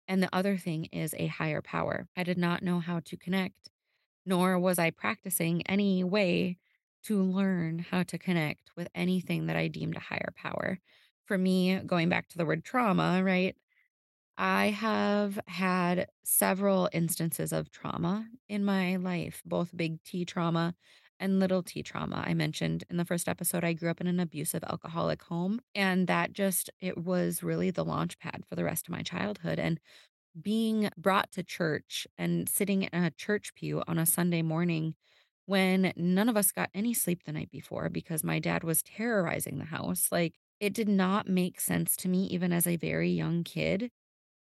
And 0.09 0.23
the 0.23 0.35
other 0.35 0.57
thing 0.57 0.87
is 0.87 1.15
a 1.17 1.27
higher 1.27 1.61
power. 1.61 2.09
I 2.17 2.23
did 2.23 2.37
not 2.37 2.63
know 2.63 2.81
how 2.81 2.99
to 3.01 3.17
connect, 3.17 3.69
nor 4.25 4.59
was 4.59 4.79
I 4.79 4.91
practicing 4.91 5.65
any 5.67 6.03
way 6.03 6.57
to 7.03 7.21
learn 7.23 7.79
how 7.79 8.03
to 8.03 8.17
connect 8.19 8.71
with 8.77 8.89
anything 8.95 9.47
that 9.47 9.57
I 9.57 9.67
deemed 9.69 9.97
a 9.97 10.01
higher 10.01 10.33
power. 10.35 10.79
For 11.25 11.37
me, 11.37 11.79
going 11.81 12.09
back 12.09 12.29
to 12.29 12.37
the 12.39 12.45
word 12.45 12.65
trauma, 12.65 13.23
right? 13.23 13.57
I 14.37 14.67
have 14.67 15.39
had 15.47 16.09
several 16.23 16.89
instances 16.93 17.51
of 17.53 17.71
trauma 17.71 18.29
in 18.47 18.65
my 18.65 18.95
life, 18.97 19.41
both 19.45 19.75
big 19.75 20.03
T 20.03 20.25
trauma 20.25 20.75
and 21.19 21.39
little 21.39 21.63
t 21.63 21.83
trauma. 21.83 22.23
I 22.25 22.33
mentioned 22.33 22.83
in 22.89 22.97
the 22.97 23.05
first 23.05 23.27
episode, 23.29 23.63
I 23.63 23.73
grew 23.73 23.89
up 23.89 24.01
in 24.01 24.07
an 24.07 24.19
abusive 24.19 24.63
alcoholic 24.63 25.23
home, 25.23 25.59
and 25.75 26.07
that 26.07 26.33
just, 26.33 26.69
it 26.81 26.97
was 26.97 27.43
really 27.43 27.71
the 27.71 27.85
launch 27.85 28.19
pad 28.19 28.43
for 28.47 28.55
the 28.55 28.63
rest 28.63 28.87
of 28.87 28.91
my 28.91 29.01
childhood. 29.03 29.59
And 29.59 29.79
being 30.41 30.89
brought 30.97 31.31
to 31.33 31.43
church 31.43 32.07
and 32.17 32.47
sitting 32.49 32.83
in 32.83 33.03
a 33.03 33.11
church 33.11 33.53
pew 33.55 33.83
on 33.87 33.97
a 33.99 34.05
Sunday 34.05 34.41
morning 34.41 34.95
when 35.45 35.93
none 35.97 36.29
of 36.29 36.37
us 36.37 36.51
got 36.51 36.69
any 36.73 36.93
sleep 36.93 37.23
the 37.25 37.31
night 37.31 37.51
before 37.51 37.89
because 37.89 38.23
my 38.23 38.39
dad 38.39 38.63
was 38.63 38.83
terrorizing 38.83 39.57
the 39.57 39.65
house, 39.65 40.09
like, 40.11 40.35
it 40.59 40.73
did 40.73 40.89
not 40.89 41.27
make 41.27 41.59
sense 41.61 41.95
to 41.97 42.09
me, 42.09 42.25
even 42.27 42.53
as 42.53 42.67
a 42.67 42.75
very 42.77 43.09
young 43.09 43.43
kid 43.43 43.91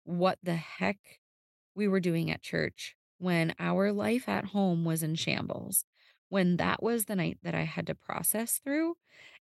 what 0.04 0.40
the 0.44 0.56
heck 0.56 1.20
we 1.76 1.88
were 1.88 2.00
doing 2.00 2.32
at 2.32 2.42
church 2.42 2.96
when 3.18 3.54
our 3.60 3.92
life 3.92 4.28
at 4.30 4.46
home 4.46 4.86
was 4.86 5.04
in 5.04 5.16
shambles. 5.16 5.86
When 6.36 6.58
that 6.58 6.84
was 6.84 7.06
the 7.06 7.16
night 7.16 7.40
that 7.44 7.56
I 7.56 7.64
had 7.64 7.88
to 7.88 7.96
process 7.96 8.60
through, 8.60 8.98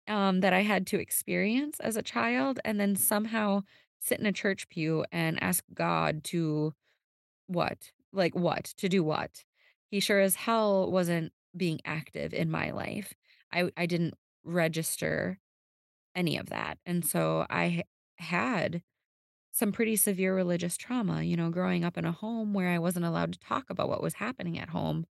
um, 0.08 0.40
that 0.40 0.52
I 0.52 0.62
had 0.62 0.88
to 0.88 0.98
experience 1.00 1.78
as 1.78 1.96
a 1.96 2.02
child, 2.02 2.58
and 2.64 2.80
then 2.80 2.96
somehow 2.96 3.62
sit 4.00 4.18
in 4.18 4.26
a 4.26 4.32
church 4.32 4.68
pew 4.68 5.04
and 5.12 5.40
ask 5.40 5.62
God 5.72 6.24
to 6.24 6.74
what? 7.46 7.92
Like 8.12 8.34
what? 8.34 8.64
To 8.78 8.88
do 8.88 9.04
what? 9.04 9.44
He 9.90 10.00
sure 10.00 10.20
as 10.20 10.34
hell 10.34 10.90
wasn't 10.90 11.32
being 11.56 11.80
active 11.84 12.34
in 12.34 12.50
my 12.50 12.70
life. 12.72 13.14
I 13.52 13.70
I 13.76 13.86
didn't 13.86 14.14
register 14.42 15.38
any 16.14 16.36
of 16.36 16.46
that. 16.48 16.78
And 16.84 17.04
so 17.04 17.46
I 17.48 17.84
had 18.18 18.82
some 19.52 19.72
pretty 19.72 19.96
severe 19.96 20.34
religious 20.34 20.76
trauma, 20.76 21.22
you 21.22 21.36
know, 21.36 21.50
growing 21.50 21.84
up 21.84 21.96
in 21.98 22.04
a 22.04 22.12
home 22.12 22.52
where 22.54 22.68
I 22.68 22.78
wasn't 22.78 23.04
allowed 23.06 23.32
to 23.34 23.38
talk 23.38 23.70
about 23.70 23.88
what 23.88 24.02
was 24.02 24.14
happening 24.14 24.58
at 24.58 24.70
home, 24.70 25.06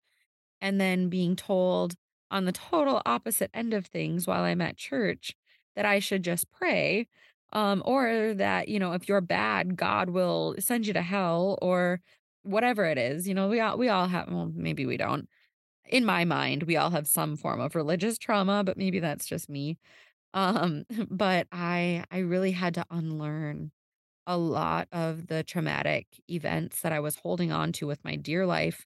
and 0.62 0.80
then 0.80 1.10
being 1.10 1.36
told 1.36 1.96
on 2.32 2.46
the 2.46 2.52
total 2.52 3.02
opposite 3.06 3.50
end 3.54 3.74
of 3.74 3.88
things 3.88 4.28
while 4.28 4.44
I'm 4.44 4.62
at 4.62 4.78
church 4.78 5.36
that 5.76 5.86
I 5.86 6.00
should 6.00 6.24
just 6.24 6.52
pray, 6.52 7.08
um, 7.54 7.82
or 7.86 8.34
that, 8.36 8.68
you 8.70 8.80
know, 8.80 8.94
if 8.94 9.08
you're 9.10 9.22
bad, 9.22 9.76
God 9.78 10.10
will 10.10 10.56
send 10.60 10.86
you 10.88 10.94
to 10.94 11.02
hell 11.02 11.58
or 11.62 12.02
whatever 12.44 12.86
it 12.86 12.98
is. 12.98 13.28
You 13.28 13.34
know, 13.34 13.48
we 13.50 13.60
all 13.60 13.78
we 13.78 13.90
all 13.90 14.08
have 14.08 14.28
well, 14.30 14.52
maybe 14.54 14.86
we 14.86 14.98
don't. 14.98 15.28
In 15.88 16.06
my 16.06 16.26
mind, 16.26 16.64
we 16.64 16.78
all 16.78 16.92
have 16.92 17.08
some 17.08 17.36
form 17.38 17.60
of 17.62 17.76
religious 17.76 18.18
trauma, 18.18 18.64
but 18.64 18.78
maybe 18.78 19.00
that's 19.00 19.26
just 19.26 19.50
me. 19.50 19.78
Um, 20.34 20.86
but 21.12 21.48
I 21.52 22.06
I 22.12 22.20
really 22.20 22.52
had 22.52 22.76
to 22.76 22.86
unlearn 22.92 23.72
a 24.28 24.38
lot 24.38 24.88
of 24.92 25.28
the 25.28 25.44
traumatic 25.44 26.08
events 26.30 26.82
that 26.82 26.94
I 26.94 27.00
was 27.02 27.18
holding 27.18 27.52
on 27.52 27.74
to 27.74 27.88
with 27.88 28.04
my 28.06 28.16
dear 28.18 28.46
life 28.46 28.86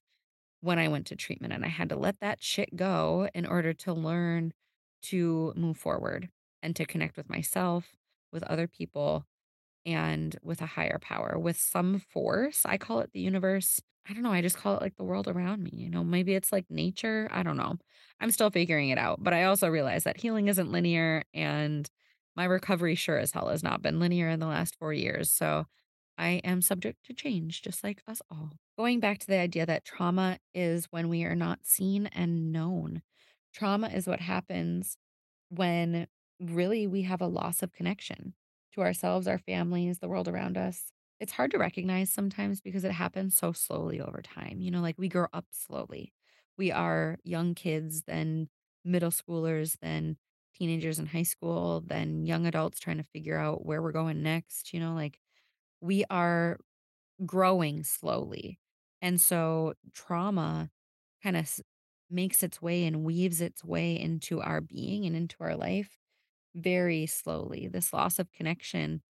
when 0.64 0.78
I 0.78 0.88
went 0.88 1.06
to 1.08 1.16
treatment, 1.16 1.52
and 1.52 1.64
I 1.64 1.68
had 1.68 1.90
to 1.90 1.96
let 1.96 2.20
that 2.20 2.42
shit 2.42 2.74
go 2.74 3.28
in 3.34 3.44
order 3.44 3.74
to 3.74 3.92
learn 3.92 4.52
to 5.02 5.52
move 5.54 5.76
forward 5.76 6.30
and 6.62 6.74
to 6.76 6.86
connect 6.86 7.18
with 7.18 7.28
myself, 7.28 7.92
with 8.32 8.42
other 8.44 8.66
people, 8.66 9.26
and 9.84 10.36
with 10.42 10.62
a 10.62 10.66
higher 10.66 10.98
power, 11.00 11.38
with 11.38 11.58
some 11.58 11.98
force. 11.98 12.62
I 12.64 12.78
call 12.78 13.00
it 13.00 13.10
the 13.12 13.20
universe. 13.20 13.82
I 14.08 14.14
don't 14.14 14.22
know. 14.22 14.32
I 14.32 14.40
just 14.40 14.56
call 14.56 14.76
it 14.76 14.82
like 14.82 14.96
the 14.96 15.04
world 15.04 15.28
around 15.28 15.62
me. 15.62 15.70
You 15.74 15.90
know, 15.90 16.02
maybe 16.02 16.34
it's 16.34 16.50
like 16.50 16.64
nature. 16.70 17.28
I 17.30 17.42
don't 17.42 17.58
know. 17.58 17.76
I'm 18.20 18.30
still 18.30 18.50
figuring 18.50 18.88
it 18.88 18.98
out. 18.98 19.22
But 19.22 19.34
I 19.34 19.44
also 19.44 19.68
realize 19.68 20.04
that 20.04 20.20
healing 20.20 20.48
isn't 20.48 20.72
linear 20.72 21.24
and 21.34 21.88
my 22.36 22.44
recovery 22.44 22.94
sure 22.94 23.18
as 23.18 23.32
hell 23.32 23.48
has 23.48 23.62
not 23.62 23.82
been 23.82 24.00
linear 24.00 24.30
in 24.30 24.40
the 24.40 24.46
last 24.46 24.76
four 24.78 24.92
years. 24.94 25.30
So 25.30 25.66
I 26.16 26.40
am 26.44 26.62
subject 26.62 27.04
to 27.06 27.14
change, 27.14 27.62
just 27.62 27.82
like 27.84 28.02
us 28.06 28.22
all. 28.30 28.52
Going 28.78 29.00
back 29.00 29.18
to 29.20 29.26
the 29.26 29.38
idea 29.38 29.66
that 29.66 29.84
trauma 29.84 30.38
is 30.54 30.86
when 30.86 31.08
we 31.08 31.24
are 31.24 31.34
not 31.34 31.64
seen 31.64 32.06
and 32.08 32.52
known. 32.52 33.02
Trauma 33.52 33.88
is 33.88 34.06
what 34.06 34.20
happens 34.20 34.96
when 35.48 36.06
really 36.40 36.86
we 36.86 37.02
have 37.02 37.20
a 37.20 37.26
loss 37.26 37.62
of 37.62 37.72
connection 37.72 38.34
to 38.72 38.80
ourselves, 38.82 39.26
our 39.28 39.38
families, 39.38 39.98
the 40.00 40.08
world 40.08 40.28
around 40.28 40.56
us. 40.58 40.92
It's 41.20 41.32
hard 41.32 41.52
to 41.52 41.58
recognize 41.58 42.12
sometimes 42.12 42.60
because 42.60 42.84
it 42.84 42.92
happens 42.92 43.36
so 43.36 43.52
slowly 43.52 44.00
over 44.00 44.20
time. 44.20 44.60
You 44.60 44.70
know, 44.70 44.80
like 44.80 44.98
we 44.98 45.08
grow 45.08 45.26
up 45.32 45.46
slowly. 45.50 46.12
We 46.58 46.70
are 46.72 47.18
young 47.24 47.54
kids, 47.54 48.02
then 48.02 48.48
middle 48.84 49.10
schoolers, 49.10 49.78
then 49.80 50.16
teenagers 50.54 50.98
in 50.98 51.06
high 51.06 51.22
school, 51.22 51.82
then 51.84 52.26
young 52.26 52.46
adults 52.46 52.78
trying 52.80 52.98
to 52.98 53.02
figure 53.04 53.36
out 53.38 53.64
where 53.64 53.82
we're 53.82 53.92
going 53.92 54.22
next. 54.22 54.72
You 54.72 54.80
know, 54.80 54.94
like 54.94 55.18
we 55.84 56.04
are 56.10 56.58
growing 57.26 57.84
slowly. 57.84 58.58
And 59.02 59.20
so 59.20 59.74
trauma 59.92 60.70
kind 61.22 61.36
of 61.36 61.60
makes 62.10 62.42
its 62.42 62.62
way 62.62 62.84
and 62.86 63.04
weaves 63.04 63.40
its 63.40 63.64
way 63.64 63.98
into 63.98 64.40
our 64.40 64.60
being 64.60 65.06
and 65.06 65.16
into 65.16 65.36
our 65.40 65.56
life 65.56 65.98
very 66.54 67.06
slowly. 67.06 67.68
This 67.68 67.92
loss 67.92 68.18
of 68.18 68.32
connection, 68.32 69.02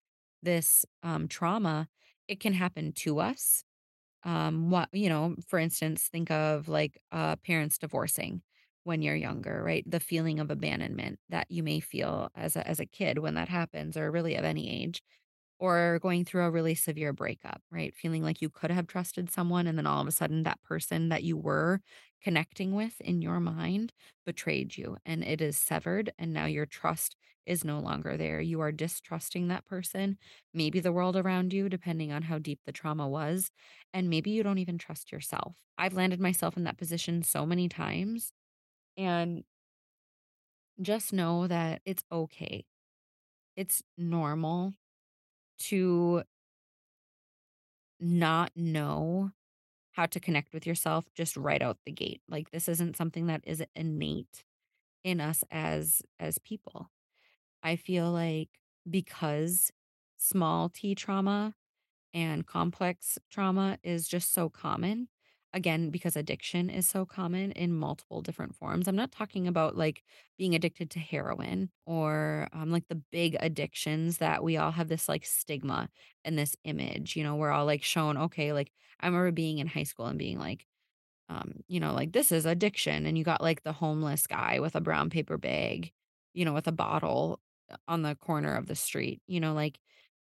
this 0.42 0.84
um, 1.02 1.28
trauma, 1.28 1.88
it 2.28 2.40
can 2.40 2.54
happen 2.54 2.92
to 2.94 3.20
us. 3.20 3.64
Um, 4.24 4.70
what, 4.70 4.88
you 4.92 5.08
know, 5.08 5.36
for 5.46 5.58
instance, 5.58 6.08
think 6.08 6.30
of 6.30 6.68
like 6.68 6.98
uh, 7.12 7.36
parents 7.36 7.78
divorcing 7.78 8.42
when 8.84 9.02
you're 9.02 9.14
younger, 9.14 9.62
right? 9.62 9.84
The 9.90 10.00
feeling 10.00 10.40
of 10.40 10.50
abandonment 10.50 11.18
that 11.28 11.50
you 11.50 11.62
may 11.62 11.80
feel 11.80 12.30
as 12.34 12.56
a, 12.56 12.66
as 12.66 12.80
a 12.80 12.86
kid 12.86 13.18
when 13.18 13.34
that 13.34 13.48
happens, 13.48 13.96
or 13.96 14.10
really 14.10 14.34
of 14.36 14.44
any 14.44 14.70
age 14.82 15.02
or 15.58 15.98
going 16.02 16.24
through 16.24 16.44
a 16.44 16.50
really 16.50 16.74
severe 16.74 17.12
breakup, 17.12 17.62
right? 17.70 17.94
Feeling 17.94 18.22
like 18.22 18.42
you 18.42 18.50
could 18.50 18.70
have 18.70 18.86
trusted 18.86 19.30
someone 19.30 19.66
and 19.66 19.78
then 19.78 19.86
all 19.86 20.00
of 20.02 20.08
a 20.08 20.12
sudden 20.12 20.42
that 20.42 20.62
person 20.62 21.08
that 21.10 21.22
you 21.22 21.36
were 21.36 21.80
connecting 22.22 22.74
with 22.74 23.00
in 23.00 23.20
your 23.22 23.40
mind 23.40 23.92
betrayed 24.24 24.76
you 24.76 24.96
and 25.04 25.22
it 25.22 25.40
is 25.40 25.58
severed 25.58 26.12
and 26.18 26.32
now 26.32 26.46
your 26.46 26.66
trust 26.66 27.16
is 27.46 27.64
no 27.64 27.78
longer 27.78 28.16
there. 28.16 28.40
You 28.40 28.60
are 28.60 28.72
distrusting 28.72 29.48
that 29.48 29.66
person, 29.66 30.16
maybe 30.54 30.80
the 30.80 30.92
world 30.92 31.14
around 31.16 31.52
you 31.52 31.68
depending 31.68 32.10
on 32.10 32.22
how 32.22 32.38
deep 32.38 32.60
the 32.64 32.72
trauma 32.72 33.06
was, 33.06 33.50
and 33.92 34.08
maybe 34.08 34.30
you 34.30 34.42
don't 34.42 34.58
even 34.58 34.78
trust 34.78 35.12
yourself. 35.12 35.56
I've 35.76 35.92
landed 35.92 36.20
myself 36.20 36.56
in 36.56 36.64
that 36.64 36.78
position 36.78 37.22
so 37.22 37.44
many 37.44 37.68
times 37.68 38.32
and 38.96 39.44
just 40.80 41.12
know 41.12 41.46
that 41.46 41.82
it's 41.84 42.04
okay. 42.10 42.64
It's 43.56 43.82
normal 43.98 44.74
to 45.58 46.24
not 48.00 48.50
know 48.56 49.30
how 49.92 50.06
to 50.06 50.20
connect 50.20 50.54
with 50.54 50.66
yourself 50.66 51.06
just 51.14 51.36
right 51.36 51.62
out 51.62 51.78
the 51.86 51.92
gate. 51.92 52.22
Like 52.28 52.50
this 52.50 52.68
isn't 52.68 52.96
something 52.96 53.26
that 53.28 53.42
is 53.46 53.64
innate 53.76 54.44
in 55.04 55.20
us 55.20 55.44
as 55.50 56.02
as 56.20 56.38
people. 56.38 56.90
I 57.62 57.76
feel 57.76 58.10
like 58.12 58.50
because 58.90 59.72
small 60.18 60.70
t 60.70 60.94
trauma 60.94 61.54
and 62.14 62.46
complex 62.46 63.18
trauma 63.30 63.78
is 63.84 64.08
just 64.08 64.32
so 64.34 64.48
common. 64.50 65.08
Again, 65.54 65.90
because 65.90 66.16
addiction 66.16 66.68
is 66.68 66.88
so 66.88 67.06
common 67.06 67.52
in 67.52 67.72
multiple 67.72 68.20
different 68.22 68.56
forms. 68.56 68.88
I'm 68.88 68.96
not 68.96 69.12
talking 69.12 69.46
about 69.46 69.76
like 69.76 70.02
being 70.36 70.52
addicted 70.56 70.90
to 70.90 70.98
heroin 70.98 71.70
or 71.86 72.48
um, 72.52 72.72
like 72.72 72.88
the 72.88 73.00
big 73.12 73.36
addictions 73.38 74.18
that 74.18 74.42
we 74.42 74.56
all 74.56 74.72
have 74.72 74.88
this 74.88 75.08
like 75.08 75.24
stigma 75.24 75.90
and 76.24 76.36
this 76.36 76.56
image. 76.64 77.14
You 77.14 77.22
know, 77.22 77.36
we're 77.36 77.52
all 77.52 77.66
like 77.66 77.84
shown, 77.84 78.16
okay, 78.18 78.52
like 78.52 78.72
I 78.98 79.06
remember 79.06 79.30
being 79.30 79.58
in 79.60 79.68
high 79.68 79.84
school 79.84 80.06
and 80.06 80.18
being 80.18 80.40
like, 80.40 80.66
um, 81.28 81.60
you 81.68 81.80
know, 81.80 81.94
like 81.94 82.12
this 82.12 82.32
is 82.32 82.46
addiction. 82.46 83.06
And 83.06 83.18
you 83.18 83.24
got 83.24 83.42
like 83.42 83.62
the 83.62 83.72
homeless 83.72 84.26
guy 84.26 84.60
with 84.60 84.76
a 84.76 84.80
brown 84.80 85.10
paper 85.10 85.38
bag, 85.38 85.92
you 86.34 86.44
know, 86.44 86.52
with 86.52 86.68
a 86.68 86.72
bottle 86.72 87.40
uh, 87.70 87.76
on 87.88 88.02
the 88.02 88.14
corner 88.16 88.54
of 88.54 88.66
the 88.66 88.76
street, 88.76 89.22
you 89.26 89.40
know, 89.40 89.54
like 89.54 89.78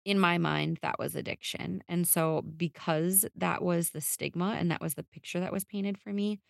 in 0.06 0.20
my 0.20 0.38
mind, 0.38 0.80
that 0.82 0.98
was 1.00 1.16
addiction. 1.16 1.84
And 1.88 2.08
so, 2.08 2.42
because 2.42 3.26
that 3.36 3.62
was 3.62 3.90
the 3.90 4.02
stigma 4.02 4.56
and 4.58 4.70
that 4.72 4.82
was 4.82 4.94
the 4.94 5.04
picture 5.04 5.40
that 5.40 5.52
was 5.52 5.66
painted 5.66 5.98
for 5.98 6.12
me, 6.14 6.40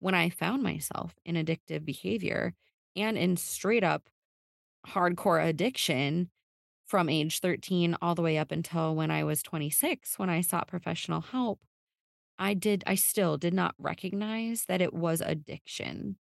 when 0.00 0.14
I 0.14 0.30
found 0.30 0.62
myself 0.62 1.16
in 1.24 1.36
addictive 1.36 1.84
behavior 1.84 2.54
and 2.96 3.18
in 3.18 3.36
straight 3.36 3.84
up 3.84 4.10
hardcore 4.86 5.44
addiction 5.46 6.30
from 6.86 7.08
age 7.08 7.40
13 7.40 7.96
all 8.02 8.14
the 8.14 8.22
way 8.22 8.38
up 8.38 8.52
until 8.52 8.94
when 8.96 9.10
I 9.10 9.24
was 9.24 9.42
26, 9.42 10.18
when 10.18 10.30
I 10.30 10.40
sought 10.42 10.68
professional 10.68 11.20
help, 11.22 11.60
I 12.38 12.54
did 12.54 12.84
I 12.86 12.94
still 12.96 13.38
did 13.38 13.54
not 13.54 13.74
recognize 13.78 14.66
that 14.66 14.82
it 14.82 14.94
was 14.94 15.20
addiction 15.20 16.18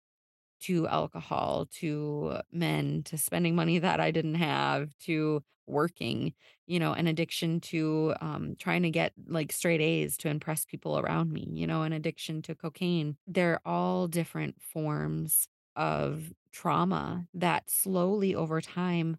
to 0.62 0.88
alcohol, 0.88 1.67
to 1.80 2.38
men, 2.52 3.04
to 3.04 3.17
spending 3.17 3.56
money 3.56 3.80
that 3.80 4.00
I 4.00 4.12
didn't 4.12 4.36
have, 4.36 4.97
to 5.00 5.43
working, 5.67 6.34
you 6.67 6.80
know, 6.80 6.93
an 6.93 7.08
addiction 7.08 7.60
to 7.62 8.13
um, 8.21 8.56
trying 8.60 8.84
to 8.84 8.89
get 8.89 9.13
like 9.28 9.52
straight 9.52 9.82
A's 9.82 10.17
to 10.17 10.30
impress 10.30 10.65
people 10.65 11.00
around 11.00 11.32
me, 11.32 11.47
you 11.54 11.67
know, 11.67 11.84
an 11.84 11.93
addiction 11.93 12.41
to 12.43 12.56
cocaine. 12.56 13.17
They're 13.28 13.62
all 13.65 14.08
different 14.08 14.62
forms 14.62 15.47
of 15.76 16.34
trauma 16.52 17.28
that 17.34 17.69
slowly 17.69 18.36
over 18.36 18.60
time 18.60 19.17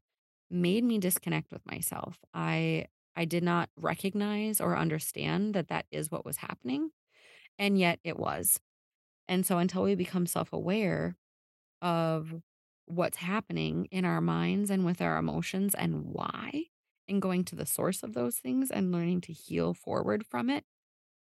made 0.50 0.84
me 0.84 0.98
disconnect 0.98 1.50
with 1.52 1.64
myself. 1.66 2.18
I 2.34 2.86
I 3.16 3.24
did 3.26 3.42
not 3.42 3.68
recognize 3.76 4.60
or 4.60 4.76
understand 4.76 5.54
that 5.54 5.68
that 5.68 5.86
is 5.90 6.10
what 6.10 6.24
was 6.24 6.38
happening, 6.38 6.90
and 7.58 7.78
yet 7.78 8.00
it 8.04 8.18
was. 8.18 8.60
And 9.28 9.46
so 9.46 9.58
until 9.58 9.82
we 9.84 9.94
become 9.94 10.26
self-aware 10.26 11.16
of 11.82 12.34
what's 12.86 13.18
happening 13.18 13.86
in 13.92 14.06
our 14.06 14.22
minds 14.22 14.70
and 14.70 14.86
with 14.86 15.02
our 15.02 15.18
emotions 15.18 15.74
and 15.74 16.04
why, 16.06 16.66
and 17.08 17.22
going 17.22 17.44
to 17.46 17.56
the 17.56 17.66
source 17.66 18.04
of 18.04 18.14
those 18.14 18.38
things 18.38 18.70
and 18.70 18.92
learning 18.92 19.22
to 19.22 19.34
heal 19.34 19.74
forward 19.74 20.26
from 20.26 20.50
it, 20.50 20.64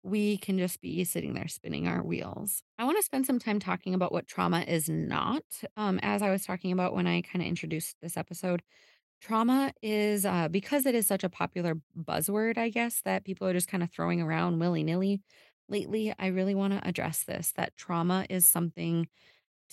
we 0.04 0.38
can 0.38 0.58
just 0.58 0.82
be 0.82 1.04
sitting 1.06 1.34
there 1.34 1.48
spinning 1.48 1.88
our 1.88 2.04
wheels. 2.04 2.64
I 2.78 2.84
want 2.86 2.98
to 2.98 3.04
spend 3.04 3.26
some 3.26 3.40
time 3.40 3.60
talking 3.60 3.94
about 3.94 4.12
what 4.12 4.28
trauma 4.28 4.62
is 4.62 4.90
not. 4.90 5.44
Um, 5.78 6.00
as 6.02 6.22
I 6.22 6.30
was 6.30 6.46
talking 6.46 6.74
about 6.74 6.94
when 6.94 7.08
I 7.08 7.22
kind 7.22 7.42
of 7.42 7.48
introduced 7.48 7.96
this 8.02 8.18
episode, 8.18 8.64
trauma 9.22 9.74
is 9.82 10.26
uh, 10.26 10.50
because 10.50 10.86
it 10.86 10.96
is 10.96 11.08
such 11.08 11.24
a 11.24 11.30
popular 11.30 11.76
buzzword, 11.98 12.58
I 12.58 12.70
guess, 12.70 13.02
that 13.06 13.26
people 13.26 13.48
are 13.48 13.54
just 13.54 13.70
kind 13.70 13.84
of 13.84 13.92
throwing 13.92 14.22
around 14.22 14.60
willy 14.60 14.84
nilly 14.84 15.22
lately. 15.70 16.14
I 16.20 16.28
really 16.28 16.56
want 16.56 16.74
to 16.74 16.88
address 16.88 17.24
this 17.24 17.54
that 17.54 17.78
trauma 17.78 18.26
is 18.30 18.46
something 18.46 19.08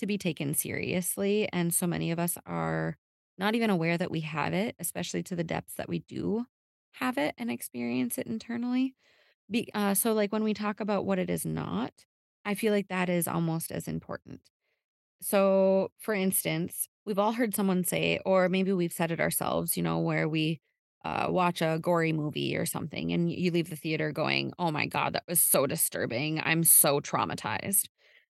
to 0.01 0.07
be 0.07 0.17
taken 0.17 0.53
seriously. 0.53 1.47
And 1.53 1.73
so 1.73 1.87
many 1.87 2.11
of 2.11 2.19
us 2.19 2.37
are 2.45 2.97
not 3.37 3.55
even 3.55 3.69
aware 3.69 3.97
that 3.97 4.11
we 4.11 4.21
have 4.21 4.53
it, 4.53 4.75
especially 4.79 5.23
to 5.23 5.35
the 5.35 5.43
depths 5.43 5.75
that 5.75 5.87
we 5.87 5.99
do 5.99 6.45
have 6.95 7.17
it 7.17 7.33
and 7.37 7.49
experience 7.49 8.17
it 8.17 8.27
internally. 8.27 8.95
Be, 9.49 9.69
uh, 9.73 9.93
so, 9.93 10.13
like 10.13 10.31
when 10.31 10.43
we 10.43 10.53
talk 10.53 10.79
about 10.79 11.05
what 11.05 11.19
it 11.19 11.29
is 11.29 11.45
not, 11.45 11.93
I 12.43 12.55
feel 12.55 12.73
like 12.73 12.87
that 12.87 13.09
is 13.09 13.27
almost 13.27 13.71
as 13.71 13.87
important. 13.87 14.41
So, 15.21 15.91
for 15.99 16.13
instance, 16.13 16.87
we've 17.05 17.19
all 17.19 17.33
heard 17.33 17.55
someone 17.55 17.83
say, 17.83 18.19
or 18.25 18.49
maybe 18.49 18.73
we've 18.73 18.93
said 18.93 19.11
it 19.11 19.19
ourselves, 19.19 19.77
you 19.77 19.83
know, 19.83 19.99
where 19.99 20.27
we 20.27 20.61
uh, 21.05 21.27
watch 21.29 21.61
a 21.61 21.79
gory 21.79 22.13
movie 22.13 22.55
or 22.55 22.65
something 22.65 23.11
and 23.11 23.31
you 23.31 23.51
leave 23.51 23.69
the 23.69 23.75
theater 23.75 24.11
going, 24.11 24.53
oh 24.57 24.71
my 24.71 24.85
God, 24.85 25.13
that 25.13 25.23
was 25.27 25.41
so 25.41 25.67
disturbing. 25.67 26.41
I'm 26.43 26.63
so 26.63 26.99
traumatized. 26.99 27.87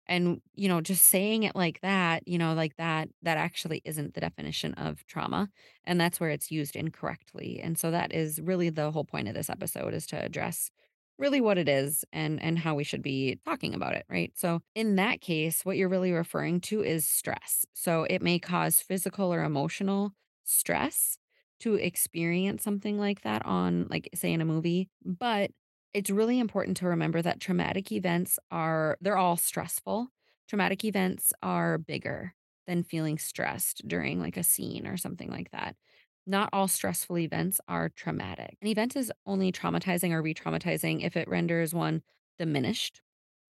And, 0.07 0.41
you 0.53 0.67
know, 0.69 0.81
just 0.81 1.05
saying 1.07 1.43
it 1.43 1.55
like 1.55 1.81
that, 1.81 2.27
you 2.27 2.37
know, 2.37 2.53
like 2.53 2.75
that, 2.77 3.09
that 3.23 3.37
actually 3.37 3.81
isn't 3.85 4.13
the 4.13 4.21
definition 4.21 4.73
of 4.75 5.05
trauma. 5.07 5.49
And 5.83 5.99
that's 5.99 6.19
where 6.19 6.29
it's 6.29 6.51
used 6.51 6.75
incorrectly. 6.75 7.59
And 7.61 7.77
so 7.77 7.91
that 7.91 8.13
is 8.13 8.39
really 8.41 8.69
the 8.69 8.91
whole 8.91 9.05
point 9.05 9.27
of 9.27 9.33
this 9.33 9.49
episode 9.49 9.93
is 9.93 10.05
to 10.07 10.23
address 10.23 10.69
really 11.17 11.39
what 11.39 11.57
it 11.57 11.69
is 11.69 12.03
and 12.11 12.41
and 12.41 12.59
how 12.59 12.75
we 12.75 12.83
should 12.83 13.01
be 13.01 13.39
talking 13.45 13.73
about 13.73 13.95
it, 13.95 14.05
right? 14.09 14.33
So 14.35 14.61
in 14.75 14.97
that 14.97 15.21
case, 15.21 15.63
what 15.63 15.77
you're 15.77 15.89
really 15.89 16.11
referring 16.11 16.59
to 16.61 16.83
is 16.83 17.07
stress. 17.07 17.65
So 17.73 18.03
it 18.03 18.21
may 18.21 18.37
cause 18.39 18.81
physical 18.81 19.33
or 19.33 19.43
emotional 19.43 20.11
stress 20.43 21.17
to 21.61 21.75
experience 21.75 22.63
something 22.63 22.99
like 22.99 23.21
that 23.21 23.45
on 23.45 23.87
like 23.89 24.09
say 24.13 24.33
in 24.33 24.41
a 24.41 24.45
movie, 24.45 24.89
but 25.03 25.51
it's 25.95 26.12
really 26.12 26.39
important 26.39 26.77
to 26.79 26.88
remember 26.88 27.21
that 27.23 27.41
traumatic 27.41 27.91
events 27.91 28.39
are 28.51 28.97
they're 29.01 29.17
all 29.17 29.38
stressful. 29.38 30.10
Traumatic 30.49 30.86
events 30.86 31.34
are 31.43 31.77
bigger 31.79 32.36
than 32.67 32.84
feeling 32.84 33.17
stressed 33.19 33.88
during 33.88 34.19
like 34.21 34.38
a 34.38 34.43
scene 34.43 34.88
or 34.88 34.97
something 34.97 35.31
like 35.31 35.51
that. 35.51 35.77
Not 36.27 36.49
all 36.53 36.67
stressful 36.67 37.19
events 37.19 37.62
are 37.67 37.89
traumatic. 37.89 38.58
An 38.62 38.67
event 38.67 38.95
is 38.95 39.12
only 39.25 39.51
traumatizing 39.51 40.12
or 40.12 40.21
re 40.21 40.34
traumatizing 40.36 41.03
if 41.03 41.17
it 41.17 41.27
renders 41.29 41.73
one 41.73 42.03
diminished, 42.39 43.01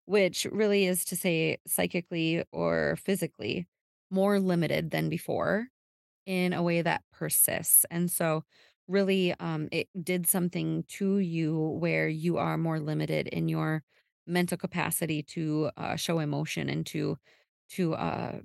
which 0.06 0.46
really 0.52 0.86
is 0.86 1.06
to 1.06 1.16
say 1.18 1.60
psychically 1.68 2.44
or 2.52 2.98
physically 2.98 3.68
more 4.12 4.40
limited 4.40 4.92
than 4.92 5.10
before 5.10 5.70
in 6.26 6.54
a 6.54 6.64
way 6.64 6.82
that 6.82 7.04
persists. 7.12 7.86
And 7.92 8.10
so, 8.12 8.44
really, 8.88 9.34
um, 9.40 9.68
it 9.72 9.88
did 10.04 10.28
something 10.28 10.84
to 10.90 11.20
you 11.20 11.58
where 11.80 12.08
you 12.08 12.38
are 12.38 12.58
more 12.58 12.80
limited 12.80 13.28
in 13.28 13.50
your 13.50 13.84
mental 14.28 14.58
capacity 14.58 15.22
to 15.24 15.72
uh, 15.78 15.96
show 15.96 16.20
emotion 16.20 16.70
and 16.70 16.86
to 16.88 17.18
to 17.70 17.96
uh, 17.96 18.40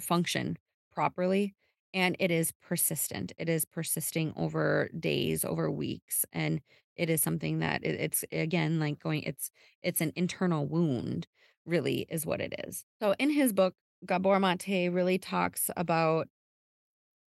function 0.00 0.58
properly. 0.92 1.54
And 1.94 2.16
it 2.18 2.30
is 2.30 2.52
persistent. 2.62 3.32
It 3.38 3.48
is 3.48 3.64
persisting 3.64 4.32
over 4.36 4.90
days, 4.98 5.44
over 5.44 5.70
weeks, 5.70 6.24
and 6.32 6.60
it 6.96 7.08
is 7.08 7.22
something 7.22 7.60
that 7.60 7.82
it, 7.82 7.98
it's 8.00 8.24
again 8.30 8.78
like 8.78 8.98
going. 9.00 9.22
It's 9.22 9.50
it's 9.82 10.00
an 10.00 10.12
internal 10.16 10.66
wound. 10.66 11.26
Really, 11.66 12.06
is 12.08 12.24
what 12.26 12.40
it 12.40 12.54
is. 12.66 12.84
So, 13.00 13.14
in 13.18 13.30
his 13.30 13.52
book, 13.52 13.74
Gabor 14.06 14.38
Mate 14.40 14.88
really 14.90 15.18
talks 15.18 15.70
about 15.76 16.28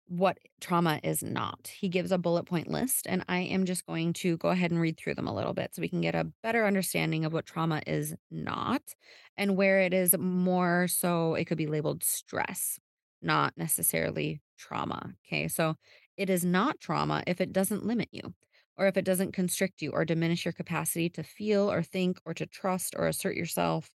what 0.08 0.38
trauma 0.60 1.00
is 1.02 1.22
not. 1.22 1.68
He 1.68 1.88
gives 1.88 2.12
a 2.12 2.18
bullet 2.18 2.44
point 2.44 2.68
list, 2.68 3.06
and 3.06 3.24
I 3.28 3.40
am 3.40 3.66
just 3.66 3.86
going 3.86 4.14
to 4.14 4.36
go 4.38 4.48
ahead 4.48 4.70
and 4.70 4.80
read 4.80 4.96
through 4.96 5.14
them 5.14 5.28
a 5.28 5.34
little 5.34 5.52
bit 5.54 5.74
so 5.74 5.82
we 5.82 5.88
can 5.88 6.00
get 6.00 6.14
a 6.14 6.32
better 6.42 6.66
understanding 6.66 7.24
of 7.24 7.32
what 7.32 7.46
trauma 7.46 7.82
is 7.86 8.14
not 8.30 8.94
and 9.36 9.56
where 9.56 9.80
it 9.80 9.92
is 9.92 10.16
more 10.18 10.88
so 10.88 11.34
it 11.34 11.44
could 11.44 11.58
be 11.58 11.66
labeled 11.66 12.02
stress, 12.02 12.78
not 13.22 13.52
necessarily 13.56 14.40
trauma. 14.56 15.14
Okay, 15.26 15.46
so 15.48 15.76
it 16.16 16.30
is 16.30 16.44
not 16.44 16.80
trauma 16.80 17.22
if 17.26 17.40
it 17.40 17.52
doesn't 17.52 17.86
limit 17.86 18.08
you. 18.10 18.34
Or 18.76 18.86
if 18.86 18.96
it 18.96 19.04
doesn't 19.04 19.32
constrict 19.32 19.82
you 19.82 19.90
or 19.90 20.04
diminish 20.04 20.44
your 20.44 20.52
capacity 20.52 21.08
to 21.10 21.24
feel 21.24 21.70
or 21.70 21.82
think 21.82 22.20
or 22.24 22.32
to 22.34 22.46
trust 22.46 22.94
or 22.96 23.08
assert 23.08 23.34
yourself 23.34 23.90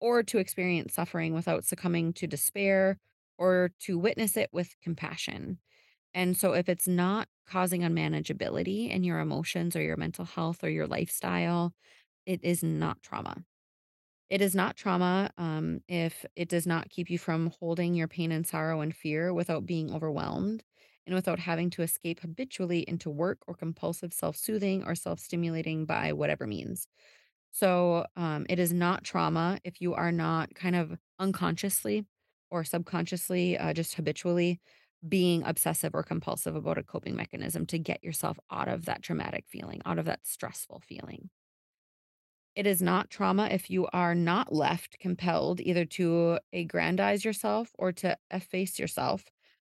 or 0.00 0.22
to 0.24 0.38
experience 0.38 0.94
suffering 0.94 1.34
without 1.34 1.64
succumbing 1.64 2.12
to 2.14 2.26
despair 2.26 2.98
or 3.42 3.72
to 3.80 3.98
witness 3.98 4.36
it 4.38 4.50
with 4.52 4.76
compassion. 4.82 5.58
And 6.14 6.36
so, 6.36 6.54
if 6.54 6.68
it's 6.68 6.88
not 6.88 7.28
causing 7.46 7.82
unmanageability 7.82 8.90
in 8.90 9.04
your 9.04 9.20
emotions 9.20 9.76
or 9.76 9.82
your 9.82 9.98
mental 9.98 10.24
health 10.26 10.64
or 10.64 10.70
your 10.70 10.86
lifestyle, 10.88 11.74
it 12.26 12.40
is 12.44 12.62
not 12.64 13.02
trauma. 13.02 13.44
It 14.30 14.40
is 14.40 14.54
not 14.54 14.76
trauma 14.76 15.30
um, 15.36 15.80
if 15.88 16.24
it 16.36 16.48
does 16.48 16.66
not 16.66 16.88
keep 16.88 17.10
you 17.10 17.18
from 17.18 17.52
holding 17.60 17.94
your 17.94 18.08
pain 18.08 18.32
and 18.32 18.46
sorrow 18.46 18.80
and 18.80 18.96
fear 18.96 19.32
without 19.34 19.66
being 19.66 19.92
overwhelmed 19.92 20.64
and 21.06 21.14
without 21.14 21.38
having 21.38 21.68
to 21.70 21.82
escape 21.82 22.20
habitually 22.20 22.80
into 22.88 23.10
work 23.10 23.40
or 23.46 23.54
compulsive 23.54 24.12
self 24.14 24.36
soothing 24.36 24.84
or 24.84 24.94
self 24.94 25.20
stimulating 25.20 25.84
by 25.84 26.12
whatever 26.14 26.46
means. 26.46 26.88
So, 27.52 28.06
um, 28.16 28.46
it 28.48 28.58
is 28.58 28.72
not 28.72 29.04
trauma 29.04 29.60
if 29.64 29.80
you 29.80 29.94
are 29.94 30.12
not 30.12 30.54
kind 30.54 30.76
of 30.76 30.98
unconsciously 31.18 32.06
or 32.52 32.62
subconsciously, 32.64 33.58
uh, 33.58 33.72
just 33.72 33.94
habitually 33.94 34.60
being 35.08 35.42
obsessive 35.42 35.94
or 35.94 36.02
compulsive 36.04 36.54
about 36.54 36.78
a 36.78 36.82
coping 36.84 37.16
mechanism 37.16 37.66
to 37.66 37.78
get 37.78 38.04
yourself 38.04 38.38
out 38.52 38.68
of 38.68 38.84
that 38.84 39.02
traumatic 39.02 39.46
feeling, 39.48 39.82
out 39.84 39.98
of 39.98 40.04
that 40.04 40.20
stressful 40.26 40.80
feeling. 40.86 41.30
It 42.54 42.66
is 42.66 42.82
not 42.82 43.10
trauma 43.10 43.48
if 43.50 43.70
you 43.70 43.88
are 43.92 44.14
not 44.14 44.52
left 44.52 44.98
compelled 45.00 45.60
either 45.60 45.86
to 45.86 46.38
aggrandize 46.52 47.24
yourself 47.24 47.72
or 47.78 47.92
to 47.92 48.18
efface 48.30 48.78
yourself 48.78 49.24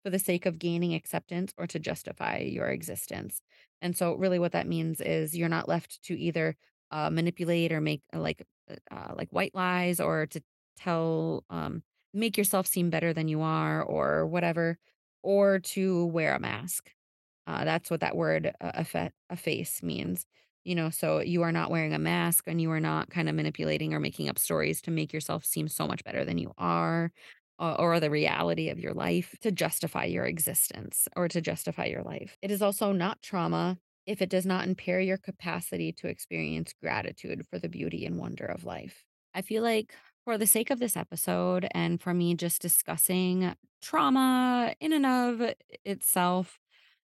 for 0.03 0.11
the 0.11 0.19
sake 0.19 0.45
of 0.45 0.59
gaining 0.59 0.93
acceptance 0.93 1.53
or 1.57 1.65
to 1.67 1.79
justify 1.79 2.37
your 2.37 2.69
existence. 2.69 3.41
And 3.81 3.97
so, 3.97 4.13
really, 4.13 4.37
what 4.39 4.51
that 4.51 4.67
means 4.67 5.01
is 5.01 5.35
you're 5.35 5.49
not 5.49 5.67
left 5.67 6.03
to 6.03 6.17
either 6.17 6.55
uh, 6.91 7.09
manipulate 7.09 7.71
or 7.71 7.81
make 7.81 8.03
uh, 8.13 8.19
like 8.19 8.43
uh, 8.69 8.75
uh, 8.91 9.13
like 9.15 9.29
white 9.31 9.55
lies 9.55 9.99
or 9.99 10.27
to 10.27 10.41
tell 10.77 11.43
um, 11.49 11.81
make 12.17 12.37
yourself 12.37 12.67
seem 12.67 12.89
better 12.89 13.13
than 13.13 13.27
you 13.27 13.41
are 13.41 13.83
or 13.83 14.27
whatever, 14.27 14.77
or 15.23 15.59
to 15.59 16.05
wear 16.07 16.35
a 16.35 16.39
mask. 16.39 16.91
Uh, 17.45 17.63
that's 17.63 17.89
what 17.89 18.01
that 18.01 18.15
word 18.17 18.53
uh, 18.59 18.71
effa- 18.73 19.11
efface 19.29 19.81
means. 19.81 20.25
You 20.65 20.75
know, 20.75 20.89
so 20.89 21.21
you 21.21 21.43
are 21.43 21.51
not 21.53 21.71
wearing 21.71 21.93
a 21.93 21.99
mask 21.99 22.43
and 22.47 22.61
you 22.61 22.69
are 22.71 22.81
not 22.81 23.09
kind 23.09 23.29
of 23.29 23.35
manipulating 23.35 23.93
or 23.93 24.01
making 24.01 24.27
up 24.27 24.37
stories 24.37 24.81
to 24.81 24.91
make 24.91 25.13
yourself 25.13 25.45
seem 25.45 25.69
so 25.69 25.87
much 25.87 26.03
better 26.03 26.25
than 26.25 26.37
you 26.37 26.51
are 26.57 27.11
uh, 27.59 27.75
or 27.79 27.99
the 27.99 28.09
reality 28.09 28.69
of 28.69 28.79
your 28.79 28.93
life 28.93 29.35
to 29.41 29.51
justify 29.51 30.05
your 30.05 30.25
existence 30.25 31.07
or 31.15 31.27
to 31.29 31.41
justify 31.41 31.85
your 31.85 32.03
life. 32.03 32.37
It 32.41 32.51
is 32.51 32.61
also 32.61 32.91
not 32.91 33.21
trauma 33.21 33.77
if 34.05 34.21
it 34.21 34.29
does 34.29 34.45
not 34.45 34.67
impair 34.67 34.99
your 34.99 35.17
capacity 35.17 35.91
to 35.93 36.07
experience 36.07 36.73
gratitude 36.81 37.45
for 37.49 37.59
the 37.59 37.69
beauty 37.69 38.05
and 38.05 38.17
wonder 38.17 38.45
of 38.45 38.63
life. 38.63 39.03
I 39.33 39.41
feel 39.41 39.63
like 39.63 39.93
for 40.27 40.37
the 40.37 40.45
sake 40.45 40.69
of 40.69 40.79
this 40.79 40.97
episode 40.97 41.65
and 41.71 42.01
for 42.01 42.13
me 42.13 42.35
just 42.35 42.61
discussing 42.61 43.55
trauma 43.81 44.75
in 44.81 44.91
and 44.91 45.05
of 45.05 45.53
itself, 45.85 46.59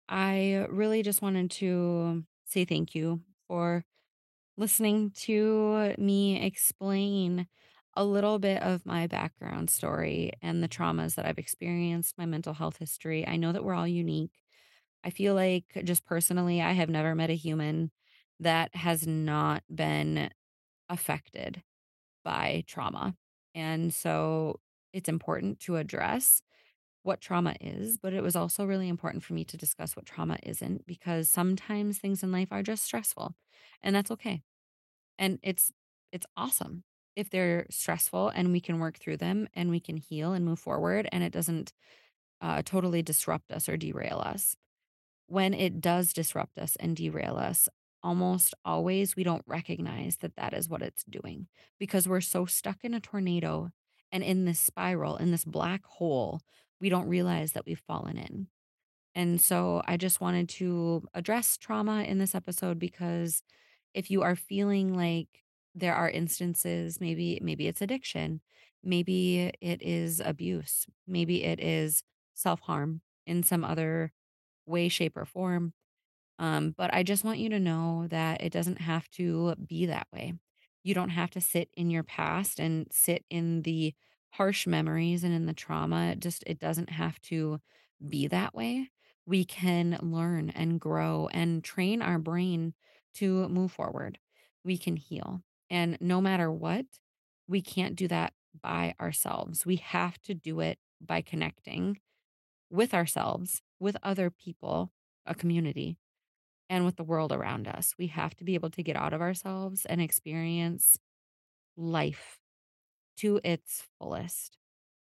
I 0.08 0.66
really 0.70 1.02
just 1.02 1.20
wanted 1.20 1.50
to 1.50 2.24
say 2.46 2.64
thank 2.64 2.94
you 2.94 3.20
for 3.46 3.84
listening 4.56 5.10
to 5.16 5.94
me 5.98 6.42
explain 6.42 7.46
a 7.94 8.06
little 8.06 8.38
bit 8.38 8.62
of 8.62 8.86
my 8.86 9.06
background 9.06 9.68
story 9.68 10.32
and 10.40 10.62
the 10.62 10.68
traumas 10.68 11.16
that 11.16 11.26
I've 11.26 11.36
experienced, 11.36 12.16
my 12.16 12.24
mental 12.24 12.54
health 12.54 12.78
history. 12.78 13.28
I 13.28 13.36
know 13.36 13.52
that 13.52 13.62
we're 13.62 13.74
all 13.74 13.86
unique. 13.86 14.32
I 15.04 15.10
feel 15.10 15.34
like, 15.34 15.66
just 15.84 16.06
personally, 16.06 16.62
I 16.62 16.72
have 16.72 16.88
never 16.88 17.14
met 17.14 17.28
a 17.28 17.34
human 17.34 17.90
that 18.38 18.74
has 18.74 19.06
not 19.06 19.62
been 19.68 20.30
affected 20.88 21.62
by 22.24 22.64
trauma. 22.66 23.14
And 23.54 23.92
so 23.92 24.60
it's 24.92 25.08
important 25.08 25.60
to 25.60 25.76
address 25.76 26.42
what 27.02 27.20
trauma 27.20 27.56
is, 27.60 27.98
but 27.98 28.12
it 28.12 28.22
was 28.22 28.36
also 28.36 28.64
really 28.64 28.88
important 28.88 29.24
for 29.24 29.34
me 29.34 29.44
to 29.44 29.56
discuss 29.56 29.96
what 29.96 30.06
trauma 30.06 30.38
isn't 30.42 30.86
because 30.86 31.30
sometimes 31.30 31.98
things 31.98 32.22
in 32.22 32.32
life 32.32 32.48
are 32.52 32.62
just 32.62 32.84
stressful 32.84 33.34
and 33.82 33.94
that's 33.96 34.10
okay. 34.10 34.42
And 35.18 35.38
it's 35.42 35.72
it's 36.12 36.26
awesome 36.36 36.84
if 37.16 37.30
they're 37.30 37.66
stressful 37.70 38.28
and 38.30 38.52
we 38.52 38.60
can 38.60 38.78
work 38.80 38.98
through 38.98 39.18
them 39.18 39.48
and 39.54 39.70
we 39.70 39.80
can 39.80 39.96
heal 39.96 40.32
and 40.32 40.44
move 40.44 40.58
forward 40.58 41.08
and 41.12 41.22
it 41.22 41.32
doesn't 41.32 41.72
uh, 42.42 42.62
totally 42.64 43.02
disrupt 43.02 43.52
us 43.52 43.68
or 43.68 43.76
derail 43.76 44.20
us. 44.24 44.56
When 45.26 45.54
it 45.54 45.80
does 45.80 46.12
disrupt 46.12 46.58
us 46.58 46.76
and 46.76 46.96
derail 46.96 47.36
us, 47.36 47.68
almost 48.02 48.54
always 48.64 49.16
we 49.16 49.24
don't 49.24 49.44
recognize 49.46 50.18
that 50.18 50.36
that 50.36 50.54
is 50.54 50.68
what 50.68 50.82
it's 50.82 51.04
doing 51.04 51.46
because 51.78 52.08
we're 52.08 52.20
so 52.20 52.46
stuck 52.46 52.78
in 52.84 52.94
a 52.94 53.00
tornado 53.00 53.70
and 54.12 54.22
in 54.24 54.44
this 54.44 54.60
spiral, 54.60 55.16
in 55.16 55.30
this 55.30 55.44
black 55.44 55.84
hole, 55.84 56.40
we 56.80 56.88
don't 56.88 57.08
realize 57.08 57.52
that 57.52 57.64
we've 57.66 57.82
fallen 57.86 58.16
in. 58.18 58.48
And 59.14 59.40
so 59.40 59.82
I 59.86 59.96
just 59.96 60.20
wanted 60.20 60.48
to 60.50 61.08
address 61.14 61.56
trauma 61.56 62.02
in 62.04 62.18
this 62.18 62.34
episode 62.34 62.78
because 62.78 63.42
if 63.94 64.10
you 64.10 64.22
are 64.22 64.36
feeling 64.36 64.94
like 64.94 65.28
there 65.74 65.94
are 65.94 66.08
instances, 66.08 67.00
maybe 67.00 67.38
maybe 67.42 67.66
it's 67.66 67.82
addiction, 67.82 68.40
maybe 68.84 69.52
it 69.60 69.82
is 69.82 70.20
abuse, 70.20 70.86
maybe 71.06 71.44
it 71.44 71.60
is 71.60 72.02
self-harm 72.34 73.02
in 73.26 73.42
some 73.42 73.64
other 73.64 74.12
way, 74.66 74.88
shape, 74.88 75.16
or 75.16 75.24
form. 75.26 75.74
Um, 76.40 76.74
but 76.76 76.94
I 76.94 77.04
just 77.04 77.24
want 77.24 77.40
you 77.40 77.50
to 77.50 77.60
know 77.60 78.08
that 78.10 78.42
it 78.42 78.52
doesn't 78.52 78.80
have 78.80 79.10
to 79.12 79.54
be 79.56 79.86
that 79.86 80.08
way. 80.12 80.34
You 80.84 80.94
don't 80.94 81.10
have 81.10 81.30
to 81.32 81.42
sit 81.42 81.70
in 81.76 81.90
your 81.90 82.04
past 82.04 82.60
and 82.60 82.88
sit 82.92 83.24
in 83.30 83.62
the 83.62 83.94
harsh 84.32 84.66
memories 84.66 85.24
and 85.24 85.34
in 85.34 85.46
the 85.46 85.54
trauma. 85.54 86.08
It 86.12 86.20
just 86.20 86.44
it 86.46 86.58
doesn't 86.58 86.90
have 86.90 87.20
to 87.22 87.60
be 88.08 88.26
that 88.28 88.54
way. 88.54 88.90
We 89.26 89.44
can 89.44 89.98
learn 90.02 90.50
and 90.50 90.80
grow 90.80 91.28
and 91.32 91.62
train 91.62 92.02
our 92.02 92.18
brain 92.18 92.74
to 93.16 93.48
move 93.48 93.72
forward. 93.72 94.18
We 94.64 94.78
can 94.78 94.96
heal. 94.96 95.42
And 95.70 95.98
no 96.00 96.20
matter 96.20 96.50
what, 96.50 96.86
we 97.48 97.60
can't 97.62 97.96
do 97.96 98.08
that 98.08 98.32
by 98.62 98.94
ourselves. 99.00 99.66
We 99.66 99.76
have 99.76 100.20
to 100.22 100.34
do 100.34 100.60
it 100.60 100.78
by 101.00 101.20
connecting 101.20 102.00
with 102.70 102.94
ourselves, 102.94 103.62
with 103.80 103.96
other 104.02 104.30
people, 104.30 104.92
a 105.26 105.34
community, 105.34 105.98
and 106.70 106.86
with 106.86 106.96
the 106.96 107.04
world 107.04 107.32
around 107.32 107.68
us. 107.68 107.94
We 107.98 108.08
have 108.08 108.36
to 108.38 108.44
be 108.44 108.56
able 108.56 108.70
to 108.72 108.84
get 108.84 108.96
out 108.96 109.14
of 109.14 109.22
ourselves 109.22 109.86
and 109.86 110.00
experience 110.02 110.98
life 111.76 112.38
to 113.18 113.40
its 113.44 113.84
fullest. 113.98 114.56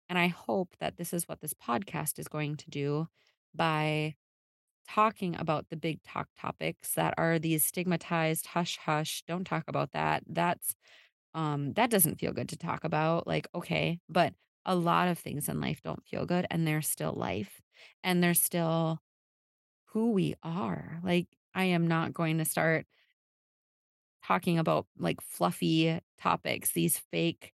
And 0.08 0.18
I 0.18 0.28
hope 0.28 0.76
that 0.80 0.96
this 0.96 1.12
is 1.12 1.28
what 1.28 1.40
this 1.40 1.54
podcast 1.54 2.18
is 2.18 2.28
going 2.28 2.56
to 2.58 2.70
do 2.70 3.08
by 3.54 4.16
talking 4.88 5.36
about 5.36 5.68
the 5.70 5.76
big 5.76 6.02
talk 6.02 6.28
topics 6.38 6.94
that 6.94 7.14
are 7.18 7.38
these 7.38 7.64
stigmatized 7.64 8.46
hush 8.48 8.76
hush 8.78 9.22
don't 9.26 9.44
talk 9.46 9.64
about 9.68 9.92
that 9.92 10.22
that's 10.28 10.74
um 11.34 11.72
that 11.74 11.90
doesn't 11.90 12.18
feel 12.18 12.32
good 12.32 12.48
to 12.48 12.56
talk 12.56 12.84
about 12.84 13.26
like 13.26 13.48
okay 13.54 14.00
but 14.08 14.34
a 14.66 14.74
lot 14.74 15.08
of 15.08 15.18
things 15.18 15.48
in 15.48 15.60
life 15.60 15.80
don't 15.82 16.04
feel 16.06 16.26
good 16.26 16.46
and 16.50 16.66
they're 16.66 16.82
still 16.82 17.12
life 17.14 17.62
and 18.04 18.22
they're 18.22 18.34
still 18.34 19.00
who 19.86 20.12
we 20.12 20.34
are 20.42 21.00
like 21.02 21.26
i 21.54 21.64
am 21.64 21.86
not 21.86 22.12
going 22.12 22.38
to 22.38 22.44
start 22.44 22.86
talking 24.26 24.58
about 24.58 24.86
like 24.98 25.20
fluffy 25.20 26.00
topics, 26.20 26.72
these 26.72 26.98
fake 27.10 27.52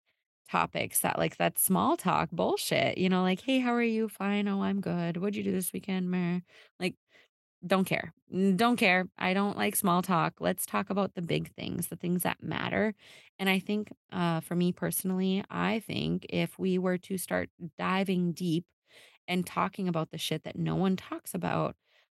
topics 0.50 1.02
that 1.02 1.18
like 1.18 1.38
that 1.38 1.60
small 1.60 1.98
talk 1.98 2.30
bullshit, 2.32 2.98
you 2.98 3.10
know, 3.10 3.22
like, 3.22 3.42
hey, 3.42 3.60
how 3.60 3.74
are 3.74 3.82
you? 3.84 4.10
Fine. 4.10 4.48
Oh, 4.48 4.62
I'm 4.64 4.82
good. 4.82 5.18
What'd 5.18 5.36
you 5.36 5.44
do 5.44 5.52
this 5.52 5.74
weekend? 5.74 6.10
Meh. 6.12 6.40
Like, 6.80 6.96
don't 7.66 7.86
care. 7.86 8.14
Don't 8.56 8.78
care. 8.78 9.08
I 9.18 9.34
don't 9.34 9.58
like 9.58 9.76
small 9.76 10.02
talk. 10.04 10.36
Let's 10.40 10.66
talk 10.66 10.90
about 10.90 11.16
the 11.16 11.22
big 11.22 11.54
things, 11.56 11.88
the 11.88 11.98
things 11.98 12.24
that 12.24 12.44
matter. 12.44 12.96
And 13.40 13.50
I 13.50 13.60
think 13.60 13.92
uh, 14.12 14.42
for 14.42 14.56
me 14.56 14.72
personally, 14.74 15.44
I 15.50 15.82
think 15.82 16.28
if 16.30 16.60
we 16.60 16.78
were 16.78 17.00
to 17.00 17.18
start 17.18 17.50
diving 17.80 18.34
deep 18.34 18.66
and 19.28 19.46
talking 19.46 19.88
about 19.88 20.12
the 20.12 20.18
shit 20.18 20.44
that 20.44 20.58
no 20.58 20.76
one 20.76 20.96
talks 20.96 21.34
about, 21.34 21.76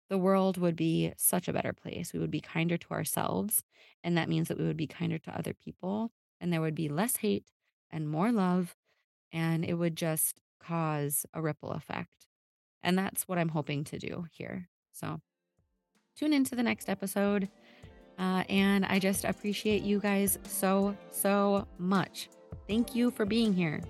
the 0.10 0.18
world 0.18 0.58
would 0.58 0.76
be 0.76 1.14
such 1.18 1.48
a 1.48 1.54
better 1.54 1.74
place. 1.74 2.14
We 2.14 2.20
would 2.20 2.32
be 2.32 2.42
kinder 2.42 2.78
to 2.78 2.92
ourselves. 2.92 3.64
And 4.04 4.18
that 4.18 4.30
means 4.30 4.48
that 4.48 4.58
we 4.58 4.66
would 4.66 4.78
be 4.78 4.88
kinder 4.88 5.18
to 5.20 5.38
other 5.38 5.54
people. 5.54 6.12
And 6.40 6.52
there 6.52 6.62
would 6.62 6.76
be 6.76 6.90
less 6.90 7.18
hate 7.18 7.46
and 7.90 8.10
more 8.10 8.32
love. 8.32 8.76
And 9.32 9.64
it 9.66 9.74
would 9.74 9.96
just 9.96 10.40
cause 10.60 11.26
a 11.34 11.42
ripple 11.42 11.72
effect. 11.72 12.28
And 12.84 12.98
that's 12.98 13.28
what 13.28 13.38
I'm 13.38 13.50
hoping 13.50 13.84
to 13.86 13.98
do 13.98 14.26
here. 14.32 14.68
So 14.92 15.22
tune 16.18 16.34
into 16.34 16.56
the 16.56 16.64
next 16.64 16.90
episode. 16.90 17.50
Uh, 18.20 18.44
and 18.50 18.86
I 18.86 19.00
just 19.00 19.26
appreciate 19.26 19.82
you 19.84 20.00
guys 20.00 20.38
so, 20.44 20.96
so 21.10 21.68
much. 21.78 22.30
Thank 22.68 22.94
you 22.94 23.10
for 23.10 23.26
being 23.26 23.54
here. 23.54 23.82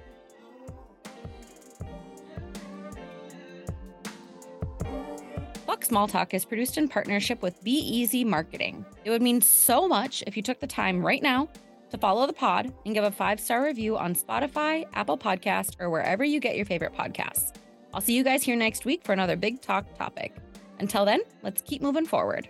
Small 5.85 6.07
Talk 6.07 6.33
is 6.33 6.45
produced 6.45 6.77
in 6.77 6.87
partnership 6.87 7.41
with 7.41 7.63
Be 7.63 7.71
Easy 7.71 8.23
Marketing. 8.23 8.85
It 9.03 9.09
would 9.09 9.21
mean 9.21 9.41
so 9.41 9.87
much 9.87 10.23
if 10.27 10.37
you 10.37 10.43
took 10.43 10.59
the 10.59 10.67
time 10.67 11.05
right 11.05 11.21
now 11.21 11.49
to 11.89 11.97
follow 11.97 12.25
the 12.25 12.33
pod 12.33 12.73
and 12.85 12.93
give 12.93 13.03
a 13.03 13.11
five 13.11 13.39
star 13.39 13.63
review 13.63 13.97
on 13.97 14.15
Spotify, 14.15 14.85
Apple 14.93 15.17
Podcast, 15.17 15.75
or 15.79 15.89
wherever 15.89 16.23
you 16.23 16.39
get 16.39 16.55
your 16.55 16.65
favorite 16.65 16.93
podcasts. 16.93 17.53
I'll 17.93 18.01
see 18.01 18.15
you 18.15 18.23
guys 18.23 18.43
here 18.43 18.55
next 18.55 18.85
week 18.85 19.03
for 19.03 19.13
another 19.13 19.35
big 19.35 19.61
talk 19.61 19.95
topic. 19.97 20.35
Until 20.79 21.05
then, 21.05 21.21
let's 21.43 21.61
keep 21.61 21.81
moving 21.81 22.05
forward. 22.05 22.49